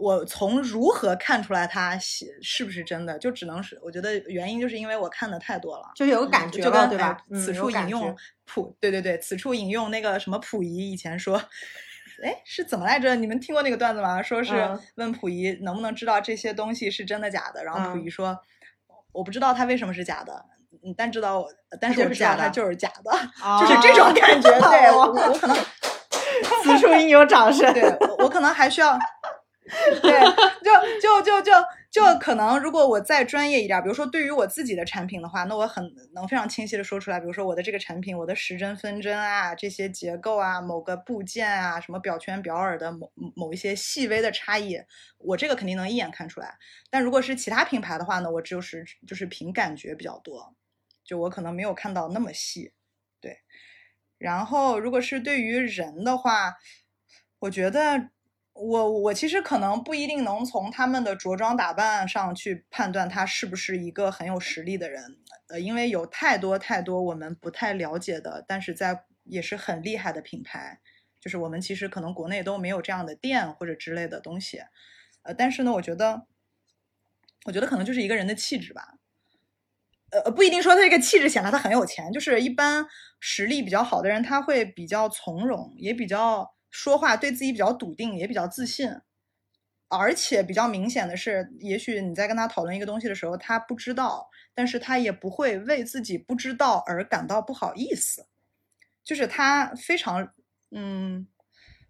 [0.00, 7.20] 我从如何看出来它是是不是真的，就只能是我觉得原因就是因为我看的太多了，就有个感觉了，就跟对吧？
[7.32, 11.42] 哎此处引用觉溥，对对对，此处引用那个什么溥仪以前说，
[12.22, 13.14] 哎，是怎么来着？
[13.16, 14.22] 你们听过那个段子吗？
[14.22, 18.38] 说是嗯问溥仪能不能知道这些东西是真的假的，然后溥嗯仪说，
[19.12, 20.44] 我不知道它为什么是假的，
[20.84, 21.48] 嗯，但知道我，
[21.80, 23.12] 但是我知道它就是假的
[23.60, 24.50] 就是这种感觉。
[24.68, 25.56] 对我，我可能
[26.62, 27.72] 此处应有掌声。
[27.72, 28.98] 对我我可能还需要，
[30.02, 30.20] 对，
[30.62, 31.52] 就就就就
[31.90, 44.78] 就可能，如果我再专业一点儿，比如说对于我自己的产品的话，那我很能非常清晰的说出来，比如说我的这个产品，我的时针分针啊，这些结构啊，某个部件啊，什么表圈表耳的某某一些细微的差异，
[45.16, 46.54] 我这个肯定能一眼看出来。
[46.90, 50.54] 但如果是其他品牌的话呢，我就是就是凭感觉比较多，
[51.02, 52.72] 就我可能没有看到那么细，
[53.20, 53.38] 对。
[54.18, 56.54] 然后如果是对于人的话，
[57.38, 58.10] 我觉得
[58.60, 65.18] 我我其实可能不一定能从他们的着装打扮上去判断他是不是一个很有实力的人，
[65.48, 70.80] 呃，因为有太多太多我们不太了解的，但是在也是很厉害的品牌，
[71.20, 74.62] 就是我们其实可能国内都没有这样的店或者之类的东西，
[75.22, 76.26] 呃，但是呢，我觉得，
[77.46, 78.94] 我觉得可能就是一个人的气质吧。
[80.10, 82.86] 呃，不一定说他这个气质显得他很有钱，就是一般
[83.20, 89.00] 实力比较好的人，他会比较从容，也比较说话对自己比较笃定，也比较自信。
[89.90, 98.26] 而且比较明显的是，也许你在跟他讨论一个东西的时候，他不知道，但是他也不会为自己不知道而感到不好意思，
[99.02, 100.30] 就是他非常，
[100.72, 101.26] 嗯，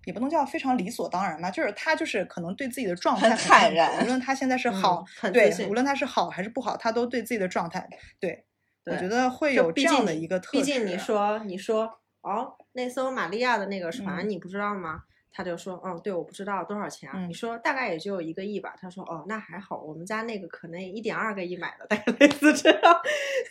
[0.05, 7.89] 也不能叫非常理所当然吧，就是他就是可能对自己的状态很很坦然无论他现在是嗯好，很对无论他是好还是不好，他都对自己的状态，
[8.21, 8.45] 对，
[8.85, 10.59] 我觉得会有这样的一个特质。
[10.59, 15.03] 毕竟你说你说哦，那艘玛利亚的那个船嗯你不知道吗？
[15.31, 17.13] 他就说嗯，对，我不知道多少钱啊。
[17.17, 18.75] 嗯你说大概也就一个亿吧。
[18.81, 22.81] 他说哦，那还好，我们家那个可能一点二个亿买的，大概类似这样。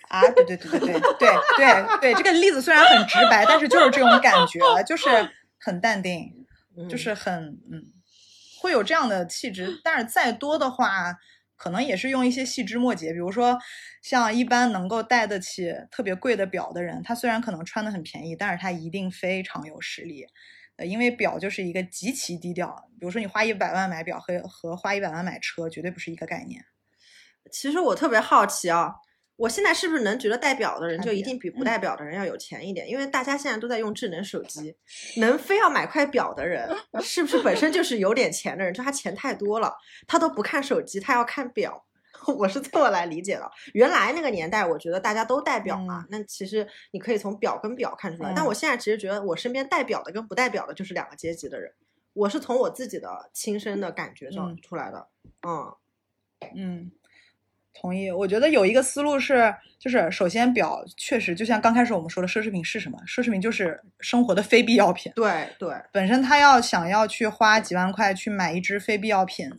[0.09, 5.07] 啊，对对对对对对对对，这个例子虽然很直白，但是就是这种感觉，就是
[5.59, 6.45] 很淡定，
[6.89, 7.81] 就是很嗯，
[8.59, 9.79] 会有这样的气质。
[9.81, 11.15] 但是再多的话，
[11.57, 13.57] 可能也是用一些细枝末节，比如说
[14.01, 20.25] 像一般能够戴得起特别贵的表的人，他虽然可能穿的很便宜，但是他一定非常有实力。
[20.77, 26.63] 呃，因为表就是一个极其低调，比如说你花一百万买表和和花一百万买车绝对不是一个概念。
[27.51, 28.93] 其实我特别好奇啊，
[29.37, 32.89] 我现在是不是能觉得戴表的人就一定比不戴表的人要有钱一点？
[32.89, 34.75] 因为大家现在都在用智能手机，
[35.17, 36.67] 能非要买块表的人，
[37.01, 38.73] 是不是本身就是有点钱的人？
[38.73, 39.73] 就他钱太多了，
[40.07, 41.85] 他都不看手机，他要看表。
[42.35, 43.49] 我是这么来理解的。
[43.73, 48.33] 原来那个年代，我觉得大家都戴表嘛，那其实你可以从表跟表看出来。
[48.35, 51.71] 但嗯我现在其实觉得，我身边戴表的跟不戴表的就是两个阶级的人。
[52.13, 55.07] 我是从我自己的亲身的感觉上嗯出来的。
[55.47, 55.71] 嗯
[56.55, 56.91] 嗯，
[57.79, 58.11] 同意。
[58.11, 62.97] 我觉得有一个思路是，就是首先表确实就像刚开始我们说的，奢侈品是什么？
[63.07, 65.11] 奢侈品就是生活的非必要品。
[65.15, 69.49] 对对，本身他要想要去花几万块去买一支非必要品，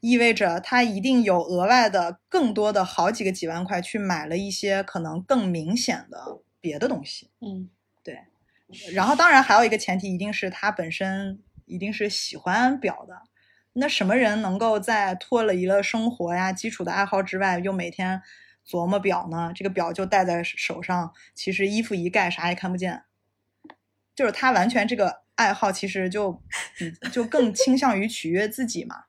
[0.00, 6.18] 意味着他一定有额外的更多的好几个几万块去买了一些可能更明显的
[6.60, 7.30] 别的东西。
[7.40, 7.68] 嗯，
[8.04, 8.18] 对
[8.92, 13.14] 然后当然还有一个前提，一定是他本身一定是喜欢表的。
[13.74, 18.20] 那什么人能够在脱离了生活呀、基础的爱好之外，又每天
[18.66, 19.50] 琢磨表呢？
[19.54, 23.04] 这个表就戴在手上，其实衣服一盖啥也看不见。
[24.14, 26.42] 就是他完全这个爱好，其实就
[27.10, 29.04] 就更倾向于取悦自己嘛。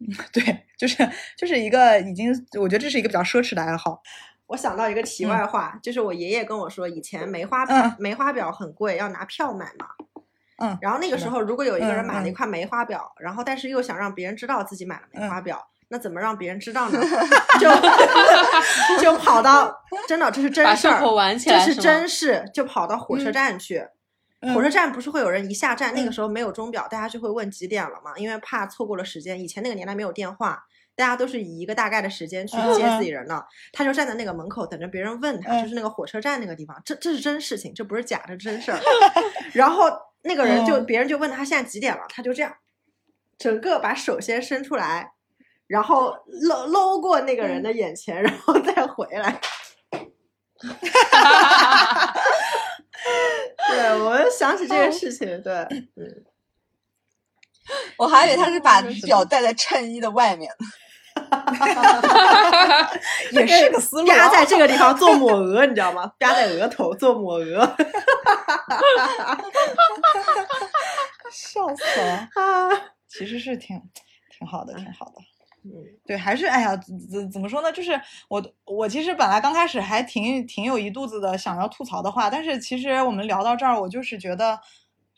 [0.00, 4.02] 嗯 对，就是就是一个已经，我觉得这是一个比较奢侈的爱好。
[4.46, 9.86] 我想到一个题外话，就是我爷爷跟我说，以前梅花、嗯梅花表很贵，要拿票买嘛。
[10.58, 17.00] 嗯，然后那个时候，如果有一个人买了一块梅花表，然后但是又想让别人知道自己买了梅花表，那怎么让别人知道呢？
[17.58, 21.00] 就就跑到真的这是真事儿
[21.38, 23.78] 这是真事，就跑到火车嗯站去。
[24.40, 29.40] 嗯火车站不是会有人一下站，那个嗯时候没有钟表，大家就会问几点了嘛，因为怕错过了时间。
[29.42, 30.62] 以前那个年代没有电话，
[30.94, 33.44] 大家都是以一个大概的时间去接自己人的。
[33.72, 38.78] 他就站在那个门口等着别人问他，嗯就是那个火车站那个地方，这这是真事情，这不是假的，真事儿。
[39.52, 39.90] 然后
[40.28, 42.54] 那个人就嗯别人就问他现在几点了，他就这样，
[43.38, 45.12] 整个把手先伸出来，
[45.66, 49.40] 然后搂搂过那个人嗯的眼前，然后再回来。
[53.70, 55.54] 对，我就想起这个事情，对，
[55.96, 56.24] 嗯，
[57.96, 60.66] 我还以为他是把表戴在衬衣的外面呢。
[63.32, 64.28] 也是个思路、压啊。
[64.30, 66.10] 在这个地方做抹额，你知道吗？
[66.20, 67.60] 压在额头做抹额
[71.32, 72.28] 笑死了。
[72.34, 72.68] 啊，
[73.08, 73.80] 其实是挺
[74.38, 75.12] 挺好的，挺好的。
[75.64, 75.70] 嗯
[76.06, 77.70] 对，还是哎呀，怎怎怎么说呢？
[77.72, 84.58] 就是我我其实本来刚开始还挺挺有一肚子的想要吐槽的话，但是其实我们聊到这儿，我就是觉得，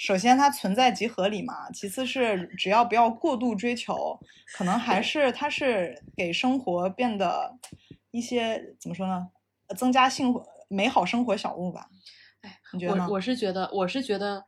[0.01, 4.19] 首先它存在即合理嘛，其次是只要不要过度追求，
[4.57, 7.55] 可能还是它是给生活变得
[8.11, 9.29] 一些怎么说呢，
[9.67, 11.91] 呃增加幸福美好生活小物吧。
[12.41, 13.17] 哎，你觉得呢我？
[13.17, 14.47] 我是觉得，我是觉得，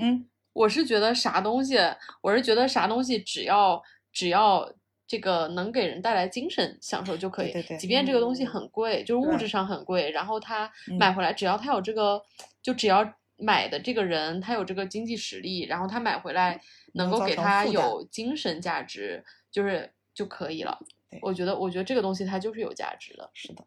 [0.00, 1.76] 嗯我是觉得啥东西，
[2.22, 4.72] 我是觉得啥东西只要只要
[5.06, 12.22] 这个能给人带来精神享受就可以，对对对即便这个东西嗯很贵，就是物质上很贵，然后他嗯买回来，只要他有这个，
[12.62, 13.04] 就只要
[13.38, 16.60] 买的这个人他有这个经济实力，然后他买回来
[16.94, 20.78] 能够给他有精神价值，就是就可以了
[21.10, 21.18] 对。
[21.22, 23.30] 我觉得，我觉得这个东西它就是有价值的。
[23.34, 23.64] 是的，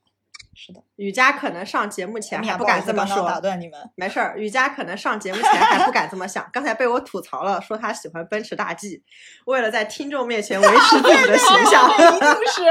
[0.55, 0.81] 是的。
[0.95, 3.79] 雨佳可能上节目前还不敢这么刚刚说，打断你们。
[3.95, 9.03] 没事儿，雨佳可能上节目前还不敢这么想，刚才被我吐槽了，说他喜欢奔驰大 G，
[9.45, 12.63] 为了在听众面前维持自己的形象， 一定是，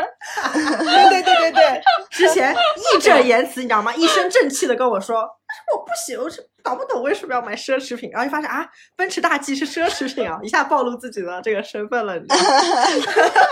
[0.85, 1.81] 对 对对对对，
[2.11, 3.95] 之前义正言辞，你知道吗？
[3.95, 5.38] 一身正气的跟我说，
[5.73, 12.45] 我不行，我是搞不懂为什么要买奢侈品，然后就发现啊，奔驰大 G 是奢侈品啊，一下暴露自己的这个身份了，你知道吗？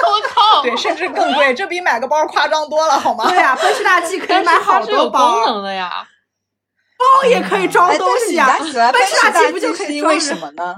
[0.09, 0.63] 我靠！
[0.63, 3.29] 对，甚至更贵，这比买个包夸张多了，好吗？
[3.29, 6.07] 对呀、奔驰大 G 可以买好多包，能的呀。
[6.99, 10.77] 包也可以装哎，东西啊奔奔驰大 G 不就可以装人什么呢？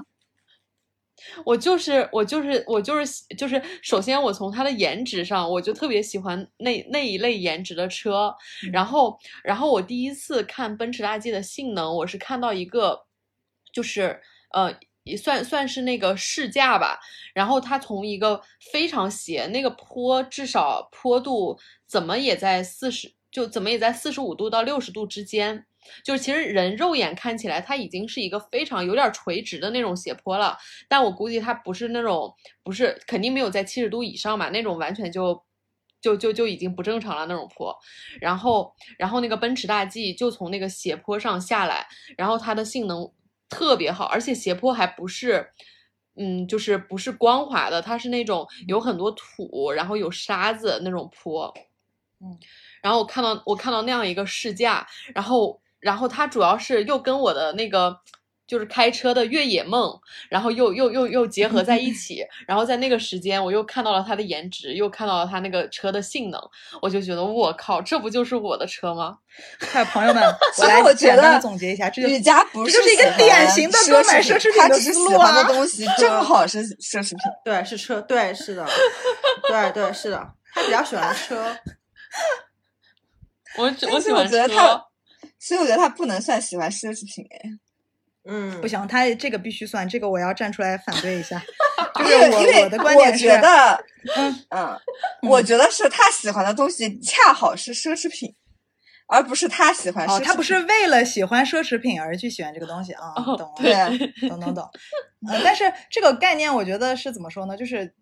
[1.44, 8.34] 我就是我就是我就是喜就是，首先我从它的颜值上，我就特别喜欢那那一类颜值的车。
[8.72, 13.06] 然后，然后我第一次看奔驰大 G 的性能，我是看到一个，
[13.72, 14.20] 就是
[14.52, 14.74] 呃，
[15.04, 16.98] 也算算是那个试驾吧。
[17.34, 25.66] 然后它从一个非常斜，那个坡至少坡度怎么也在四十，就怎么也在四十五度到六十度之间。
[26.04, 30.56] 就是其实人肉眼看起来，它已经是一个非常有点垂直的那种斜坡了，
[30.88, 35.44] 但我估计它不是那种，不是肯定没有在七十度以上嘛，那种完全就
[36.00, 37.76] 就就就已经不正常了那种坡。
[38.20, 41.86] 然后然后那个奔驰大 G 就从那个斜坡上下来，
[42.16, 43.12] 然后它的性能
[43.48, 45.50] 特别好，而且斜坡还不是。
[46.20, 51.54] 嗯，就是不是光滑的，它是那种有很多土，然后有沙子那种坡。
[52.20, 52.36] 嗯，
[52.82, 54.84] 然后我看到我看到那样一个试驾，
[55.14, 57.96] 然后然后它主要是又跟我的那个
[58.46, 66.38] 就是开车的越野梦，然后又又又又结合在一 起，然后在那个时间我又看到了它的颜值，又看到了它那个车的性能，
[66.82, 69.16] 我就觉得我靠，这不就是我的车吗？
[69.60, 70.22] 嗨，朋友们，
[70.84, 77.20] 我觉简单总结一下，这就雨佳不这就是一个典型的购买奢奢侈品的他只是喜思路啊欢的东西 正好是奢侈品。
[77.42, 78.66] 对，是车，对，是的，
[79.48, 80.34] 对对是的。
[80.52, 81.56] 他比较喜欢车。
[83.56, 84.84] 我我喜欢我觉得他车，
[85.38, 87.50] 所以我觉得他不能算喜欢奢侈品哎，
[88.24, 91.42] 嗯，不行，他这个必须算，这个我要站出来反对一下。
[91.94, 93.84] 就因是我因为我的观点是，觉得，
[94.16, 94.78] 嗯嗯，
[95.22, 98.34] 我觉得是他喜欢的东西恰好是奢侈品，
[99.06, 103.88] 而不是他喜欢奢侈哦，他不是为了喜欢奢侈品而去喜欢这个东西啊，哦懂了，对啊，
[104.28, 104.68] 懂懂懂。
[105.28, 107.56] 呃，但是这个概念，我觉得是怎么说呢？
[107.56, 107.92] 就是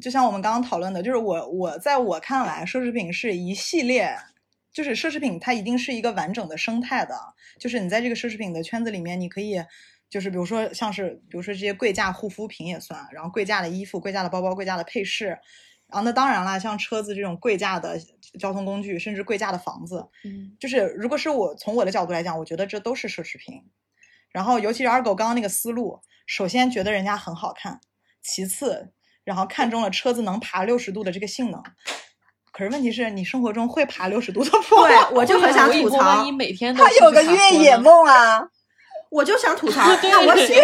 [0.00, 4.16] 就像我们刚刚讨论的，就是我我在我看来，奢侈品是一系列，
[4.78, 7.14] 就是奢侈品它一定是一个完整的生态的，
[7.58, 9.60] 就是你在这个奢侈品的圈子里面，你可以。
[10.10, 15.40] 就是比如说，像是比如说这些贵价护肤品也算，然后贵价的衣服、贵价的包包、贵价的配饰，然
[15.90, 18.00] 后那当然啦，像车子这种贵价的
[18.38, 23.62] 交通工具，甚至贵价的房子，嗯，就是如果是我从我的角度来讲，我觉得这都是奢侈品。
[24.30, 27.78] 然后尤其是二狗刚刚那个思路，首先觉得人家很好看，
[28.22, 28.90] 其次，
[29.24, 31.62] 然后看中了车子能爬六十度的这个性能。
[32.58, 38.48] 可是问题是你生活中会爬六十度的坡我就很想吐槽万一，每天都他有个越野梦啊，
[39.10, 39.82] 我就想吐槽。
[40.02, 40.54] 那我喜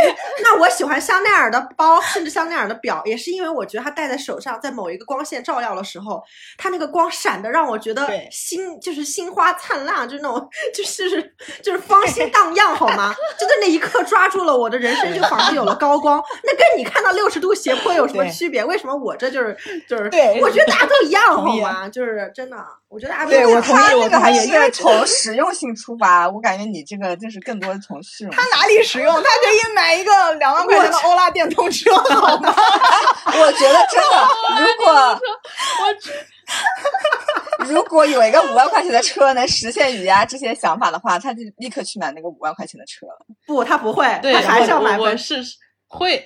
[0.43, 6.23] 那我喜欢香奈儿的包，甚至香奈儿的表，也是因为我觉得它戴在手上，在某一个光线照耀的时候，
[6.57, 13.15] 它那个光闪的让我觉得心就是心花灿烂，就是那种就是就是芳心荡漾，好吗？
[13.39, 16.23] 就在那一刻抓住了我的人生，就仿佛有了高光。
[16.43, 18.65] 那跟你看到六十度斜坡有什么区别？
[18.65, 19.57] 为什么我这就是
[19.89, 20.11] 就是？
[20.11, 21.89] 对我觉得大家都一样，好吗？
[21.89, 22.57] 就是真的，
[22.95, 28.33] 我觉得大家都对我同意他那个还我同意因为是从实用性出发，我感觉你这个就是更多的从虚荣。
[28.33, 29.13] 他哪里实用？
[29.13, 32.55] 他可以买一个两万块钱的欧拉电动车， 好吗？
[33.27, 34.29] 我觉得真的，
[34.61, 34.93] 如果
[37.59, 43.27] 我 如果有一个五万块钱的车能实现雨丫这些想法的话，他就立刻去买那个五万块钱的车了。
[43.45, 45.43] 不，他不会，他还是要买奔我是
[45.89, 46.25] 会，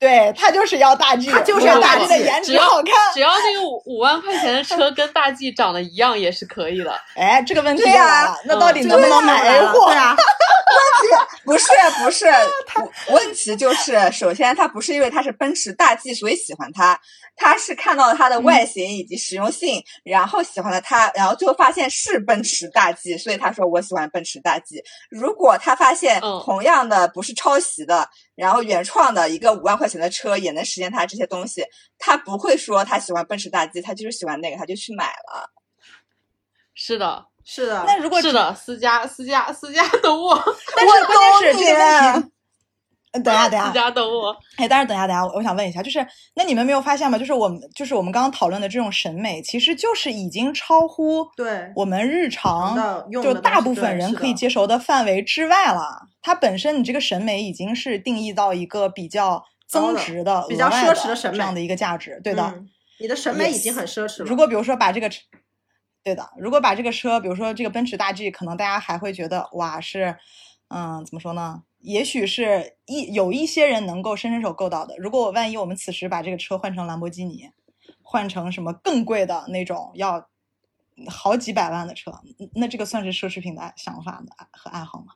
[0.00, 2.92] 对他就是要大 G，他就是要要大 G 的颜值好看。
[3.14, 6.92] 只要那个五五万块钱的车 跟大 G 长得一样也是可以的。
[7.14, 9.86] 哎，这个问题对呀就来了，那到底嗯能不能买 A 货？
[9.86, 10.16] 对啊，
[11.44, 11.66] 不是
[12.02, 12.26] 不是，
[13.08, 16.98] 问 问题就是，首先他不是因为他是奔驰大 G 所以喜欢它，
[17.36, 24.82] 他是看到了它的外形以及实用性，然后喜欢了它，然后最后发现是奔驰大 G，所以他说我喜欢奔驰大 G。
[25.10, 31.64] 如果他发现嗯同样的不是抄袭的，然后原创的一个五万块钱的车也能实现他这些东西，
[31.98, 35.50] 他不会说他喜欢奔驰大 G，他就是喜欢那个，他就去买了。
[36.74, 37.84] 是的，是的。
[37.86, 40.34] 那如果是的，私家私家私家的我，
[40.76, 42.33] 但是关键是这个问题。
[43.14, 44.36] 呃等一下，等下，家等我。
[44.56, 47.16] 哎，但是等一下，等一下，我我想问一下，就是那你们没有发现吗？
[47.16, 52.76] 就是我们，就是我们刚刚讨论的这种审美，其实就是已经超乎对我们日常
[53.10, 56.08] 就大部分人可以接受的范围之外了。
[56.20, 62.42] 它本身你这个审美已经是定义到一个比较增值的、比较奢侈的审美这样的一个价值，对的。
[62.42, 62.68] 嗯
[63.00, 64.24] 你的审美已经很奢侈了。
[64.24, 65.20] 如果比如说把这个车，
[66.04, 70.16] 对的，如果把这个车，比如说这个奔驰大 G，可能大家还会觉得哇是，
[70.68, 71.60] 嗯，怎么说呢？
[71.84, 74.96] 也许是一有一些人能够伸伸手够到的。
[74.96, 77.50] 如果我万一我们此时把这个车换成兰博基尼，
[78.02, 80.26] 换成什么更贵的那种要
[81.08, 82.10] 好几百万的车，
[82.54, 85.12] 那这个算是奢侈品的爱想法的和爱好吗？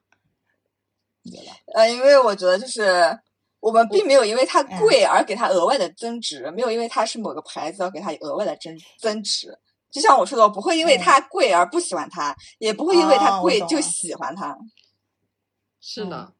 [1.22, 1.50] 你觉得？
[1.74, 3.18] 呃，因为我觉得就是
[3.60, 9.58] 我们并没有因为它嗯贵而给它额外的增值，没有因为它是某个牌子而给它额外的增增值。
[9.90, 14.54] 就像我说的，我不会因为嗯它贵而不喜欢它，也不会因为它贵就喜欢它。
[15.80, 16.34] 是的，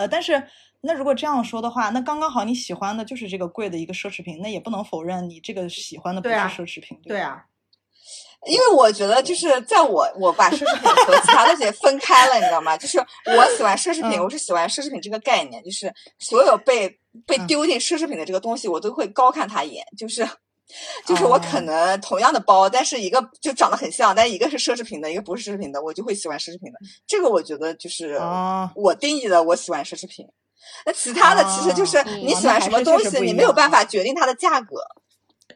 [0.00, 0.42] 呃，但是
[0.80, 7.26] 那如果这样说的话，那刚刚好你喜欢的就是这个贵的一个奢侈品，那也不能否认你这个喜欢的不是奢侈品，对吧？
[7.26, 7.44] 啊，
[8.46, 12.78] 因为我觉得，就是在我我把奢侈品和其他东西分开了，你知道吗？
[12.78, 16.88] 就是我喜欢奢侈品，嗯我是喜欢奢侈品这个概念，就是所有被
[17.26, 19.84] 被嗯丢进奢侈品的这个东西，我都会高看他一眼。
[19.98, 20.26] 就是
[21.06, 26.78] 就是我可哦能同样的包，但是一个就长得很像，但一个是奢侈品的，一个不是奢侈品的，我就会喜欢奢侈品的。
[27.06, 30.26] 这个我觉得就是哦我定义的我喜欢奢侈品。
[30.84, 34.76] 那其他的其实就是哦你喜欢什么东西，你没有办法决定它的价格。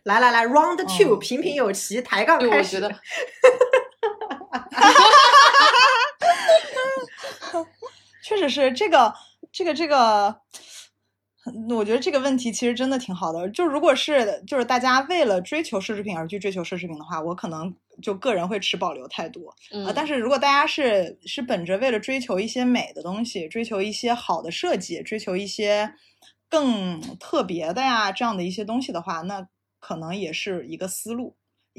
[0.04, 2.76] 来来来，round two，、嗯平平有奇，抬杠，开始。
[2.76, 2.94] 我觉得
[8.22, 9.14] 确实是这个
[9.52, 10.34] 这个这个，
[11.68, 13.48] 我觉得这个问题其实真的挺好的。
[13.50, 19.52] 就如果是就是大家为了追求奢侈品而去追求奢侈品的话，我可能就个人会持保留态度。
[19.70, 25.92] 嗯啊，但是如果大家是是本着为了追求一些美的东西，追求一些好的设计，追求一些
[26.48, 29.46] 更特别的呀这样的一些东西的话，那
[29.80, 31.36] 可能也是一个思路。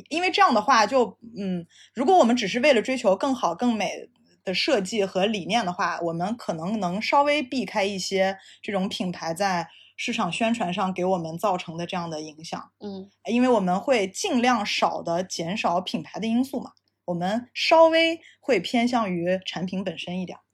[0.10, 4.10] 因为这样的话就，嗯，如果我们只是为了追求更好、更美
[4.46, 9.68] 的设计和理念的话，我们可能能稍微避开一些这种品牌在
[9.98, 16.72] 市场宣传上给我们造成的这样的影响，嗯因为我们会尽量少的减少品牌的因素嘛，
[17.06, 20.45] 我们稍微会偏向于产品本身一点儿。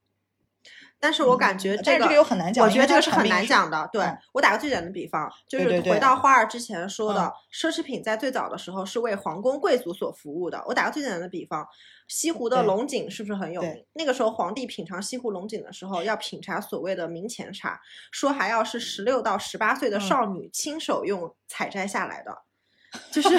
[1.02, 3.90] 但是我感觉这个这个又很难讲我觉得这个是很难讲的。
[3.92, 10.64] 对嗯我打个最简单的比方，就是回到花儿之前说的嗯，奢侈品在最早的时候是为皇宫贵族所服务的。
[10.68, 11.68] 我打个最简单的比方，
[12.08, 13.84] 西湖的龙井是不是很有名？
[13.94, 17.82] 那个时候皇帝品尝西湖龙井的时候，要品茶所谓的明前茶，
[18.12, 22.44] 说还要是十六到十八岁的嗯少女亲手用采摘下来的。
[23.10, 23.30] 就是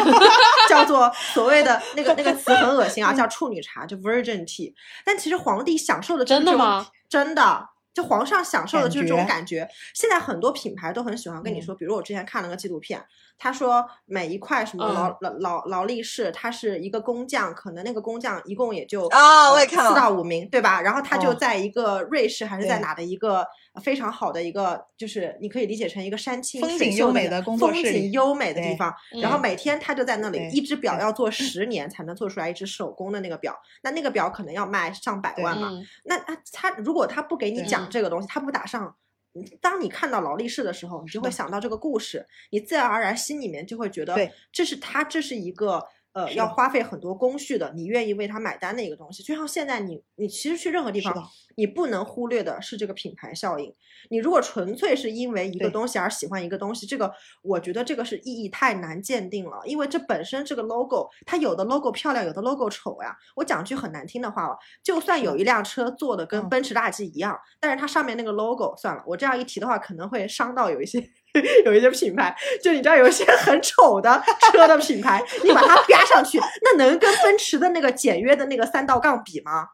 [0.66, 4.72] 叫做所谓的那个那个词很恶心啊，叫处女茶，就 virgin tea。
[5.04, 6.86] 但其实皇帝享受的真的吗？
[7.12, 9.68] 真的，就皇上享受的就是这种感觉。
[9.92, 13.04] 现在很多品牌都很喜欢跟你嗯说，比如我之前看了个纪录片，
[13.36, 20.80] 他说每一块什么嗯劳劳劳劳力士，他是一个工匠，可能那个工匠一共也就啊呃我也看了四到五名，对吧？
[20.80, 23.46] 然后他就哦在一个瑞士还是在哪的一个
[23.80, 28.94] 非常好的一个，就是你可以理解成一个山清风景优美的工作风景优美的地方。
[29.20, 35.70] 然后嗯每天他就在那里，一只表要做十年才能做出来一只手工的那个表，那那个表可能要卖上百万嘛。
[35.72, 38.94] 嗯那他他如果他不给你讲嗯这个东西，他不打上，
[39.34, 45.82] 嗯当你看到劳力士的时候，你就会想到这个故事，你自然而然心里面就会觉得对，这是他这是一个
[46.12, 49.22] 呃要花费很多工序的，你愿意为它买单的一个东西。
[49.22, 51.14] 就像现在你你其实去任何地方，
[51.56, 53.74] 你不能忽略的是这个品牌效应。
[54.10, 63.16] 你如果纯粹是因为一个东西而喜欢一个东西，这个我觉得这个是意义太难鉴定了，因为这本身这个 logo，它有的 logo 漂亮，有的 logo 丑呀。
[63.36, 71.00] 我讲句很难听的话哦，就算有一辆车做的跟嗯奔驰大 G 一样，但是它上面那个 logo 算了，我这样一提的话，可能会伤到有一些
[71.64, 74.22] 有一些品牌，就你知道有一些很丑的
[74.52, 79.68] 车的品牌，你把它标上去，那能跟奔驰的那个简约的那个三道杠比吗？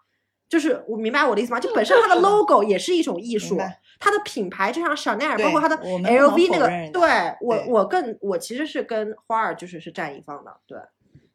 [0.49, 1.61] 就是我明白我的意思吗？
[1.61, 3.57] 就本身它的 logo 也是一种艺术，
[4.01, 10.79] 它的品牌就像香奈儿，对包括它的 LV 那个，对我我更我其实是跟花儿就是是站一方的，对，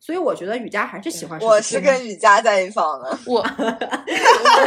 [0.06, 3.18] 所以我觉得雨佳还是喜欢我是跟雨佳在一方的。
[3.26, 3.44] 我我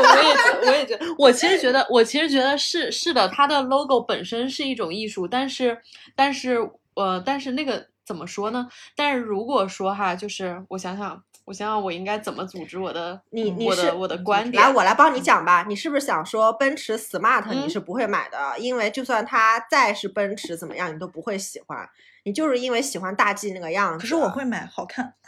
[0.09, 5.77] 我也觉得，我也觉得，我其实觉得，我其实觉得是是的，它的 logo 本身是一种艺术，但是
[6.15, 6.57] 但是
[6.95, 8.67] 呃，但是那个怎么说呢？
[8.97, 14.63] 但是如果说哈，就是我想想，我想想，我应该怎么组织我的你你是我的我的观点？
[14.63, 15.65] 来，我来帮你讲吧。
[15.67, 18.59] 你是不是想说奔驰 Smart 你嗯是不会买的？
[18.59, 21.89] 因为就算它再是奔驰怎么样，你都不会喜欢。
[22.25, 24.03] 你就是因为喜欢大 G 那个样子。
[24.03, 25.15] 可是我会买，好看。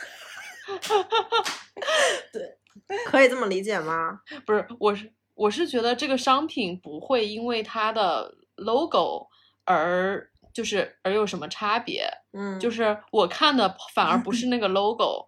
[2.33, 2.59] 对
[3.07, 4.21] 可以这么理解吗？
[4.45, 9.29] 不是，我是我是觉得这个商品不会因为它的 logo
[9.65, 12.11] 而就是而有什么差别。
[12.33, 15.28] 嗯，就是我看的反而不是那个 logo，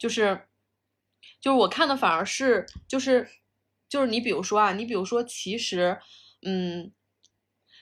[0.00, 0.48] 就是
[1.40, 3.28] 就是我看的反而是就是
[3.88, 5.96] 就是你比如说啊，你比如说其实
[6.44, 6.92] 嗯。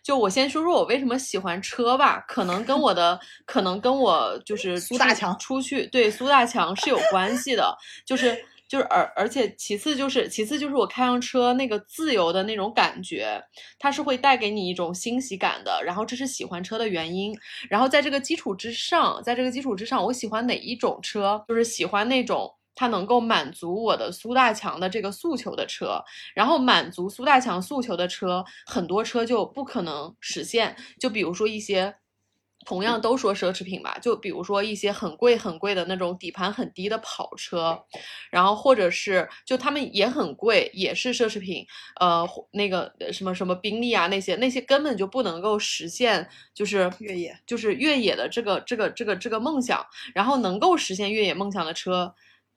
[0.00, 8.34] 就我先说说我为什么喜欢车吧，可能跟我的可能跟我就是苏大强出去对苏大强是有关系的，就是
[8.68, 13.42] 就是而而且其次就是其次就是我开上车那个自由的那种感觉，
[13.78, 17.34] 它是会带给你一种欣喜感的，然后这是喜欢车的原因。
[17.70, 21.42] 然后在这个基础之上，在这个基础之上，我喜欢哪一种车？
[21.48, 26.02] 就是喜欢那种它能够满足我的苏大强的这个诉求的车。
[26.34, 30.76] 然后满足苏大强诉求的车，很多车就不可能实现。
[31.00, 31.94] 就比如说一些。
[32.68, 37.82] 同样都说奢侈品吧，就比如说一些很贵很贵的那种底盘很低的跑车，
[38.30, 41.66] 然后或者是就他们也很贵，也是奢侈品，
[41.98, 49.82] 呃，那个呃什么什么宾利啊那些那些根本就不能够实现，就是越野就是越野的这个这个这个这个梦想，
[50.14, 52.14] 然后能够实现越野梦想的车，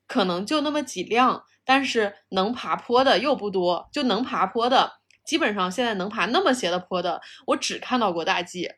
[0.08, 4.92] 可能就那么几辆，但是能爬坡的又不多，就能爬坡的，
[5.26, 8.70] 基本上现在能爬那么斜的坡的，我只看到过大 G。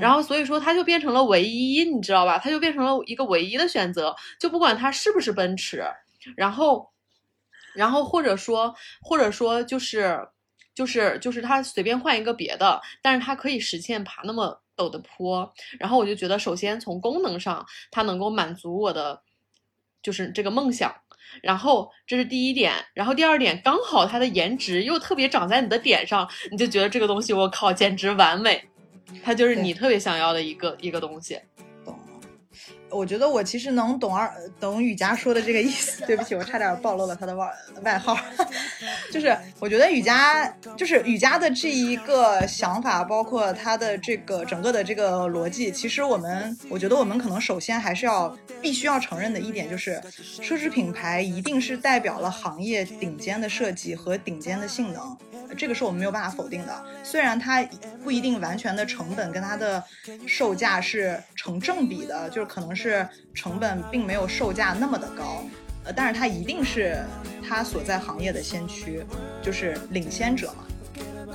[0.00, 2.38] 然后所以说它就变成了唯一，你知道吧？
[2.38, 5.84] 它就变成了一个唯一的选择，就不管它是不是奔驰，
[6.36, 6.90] 然后，
[7.74, 10.28] 然后或者说或者说就是
[10.74, 19.22] 就是就是它随便换一个别的，但是它可以实现爬那么陡的坡，然后我就觉得首先从功能上它能够满足我的
[20.02, 20.94] 就是这个梦想。
[21.40, 28.68] 然后这是第一点，然后第二点，刚好它的颜值又特别长在你的点上，你就觉得这个东西我靠简直完美，
[29.22, 31.40] 它就是你特别想要的一个一个东西。
[32.92, 36.04] 我觉得我其实能懂二懂雨佳说的这个意思。
[36.06, 37.48] 对不起，我差点暴露了他的外
[37.82, 38.16] 外号。
[39.10, 50.00] 就是我觉得雨佳就是雨佳的这一个想法，包括他的这个整个的这个逻辑，其实我们我觉得我们可能首先还是要必须要承认的一点就是，
[50.40, 55.16] 奢侈品牌一定是代表了行业顶尖的设计和顶尖的性能。
[55.54, 57.62] 这个是我们没有办法否定的，虽然它
[58.02, 59.84] 不一定完全的成本跟它的
[60.26, 65.44] 售价是成正比的，就是可能是是成本并没有售价那么的高，
[65.84, 66.98] 呃，但是它一定是
[67.48, 69.04] 它所在行业的先驱，
[69.40, 70.64] 就是领先者嘛。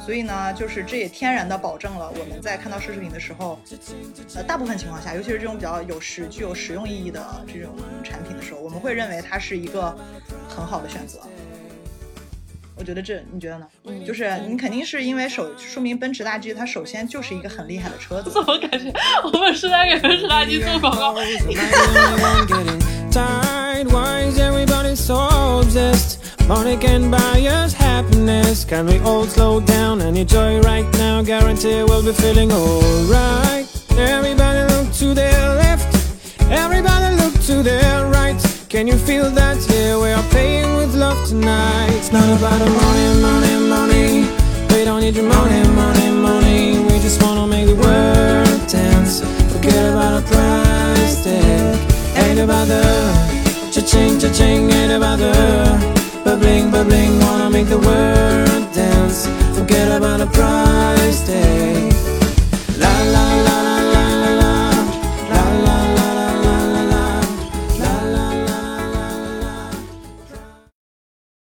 [0.06, 3.60] 所以呢，就是这也天然的保证了我们在看到奢侈品的时候，
[4.36, 7.74] 呃，大部分情况下，尤其是这种比较有实具有实用意义的这种
[8.04, 9.98] 产品的时候，我们会认为它是一个
[10.50, 11.20] 很好的选择。
[12.78, 13.66] 我觉得这，你觉得呢？
[13.86, 22.80] 嗯就是你肯定是因为首说明奔驰大 G 它首先就是一个很厉害的车子，怎么感觉我们是在给奔驰大 G 做广告？getting
[23.12, 23.88] tired.
[23.92, 25.16] Why is everybody so
[25.62, 26.20] obsessed?
[26.48, 28.64] Money can buy us happiness.
[28.64, 31.22] Can we all slow down and enjoy right now?
[31.22, 33.68] Guarantee we'll be feeling alright.
[33.98, 35.94] Everybody look to their left.
[36.50, 38.40] Everybody look to their right.
[38.70, 39.56] Can you feel that?
[39.70, 41.88] Yeah, we are playing with love tonight.
[41.96, 44.08] It's not about the money, money, money.
[44.76, 46.80] We don't need your money, money, money.
[46.84, 49.22] We just wanna make the world dance.
[49.54, 51.80] Forget about the price tag
[52.18, 52.84] Ain't about the
[53.72, 55.32] Cha-ching, cha-ching, ain't about the
[56.26, 59.28] Bubbling, bubbling, wanna make the world dance.
[59.58, 61.94] Forget about the price tag
[62.78, 63.27] La la.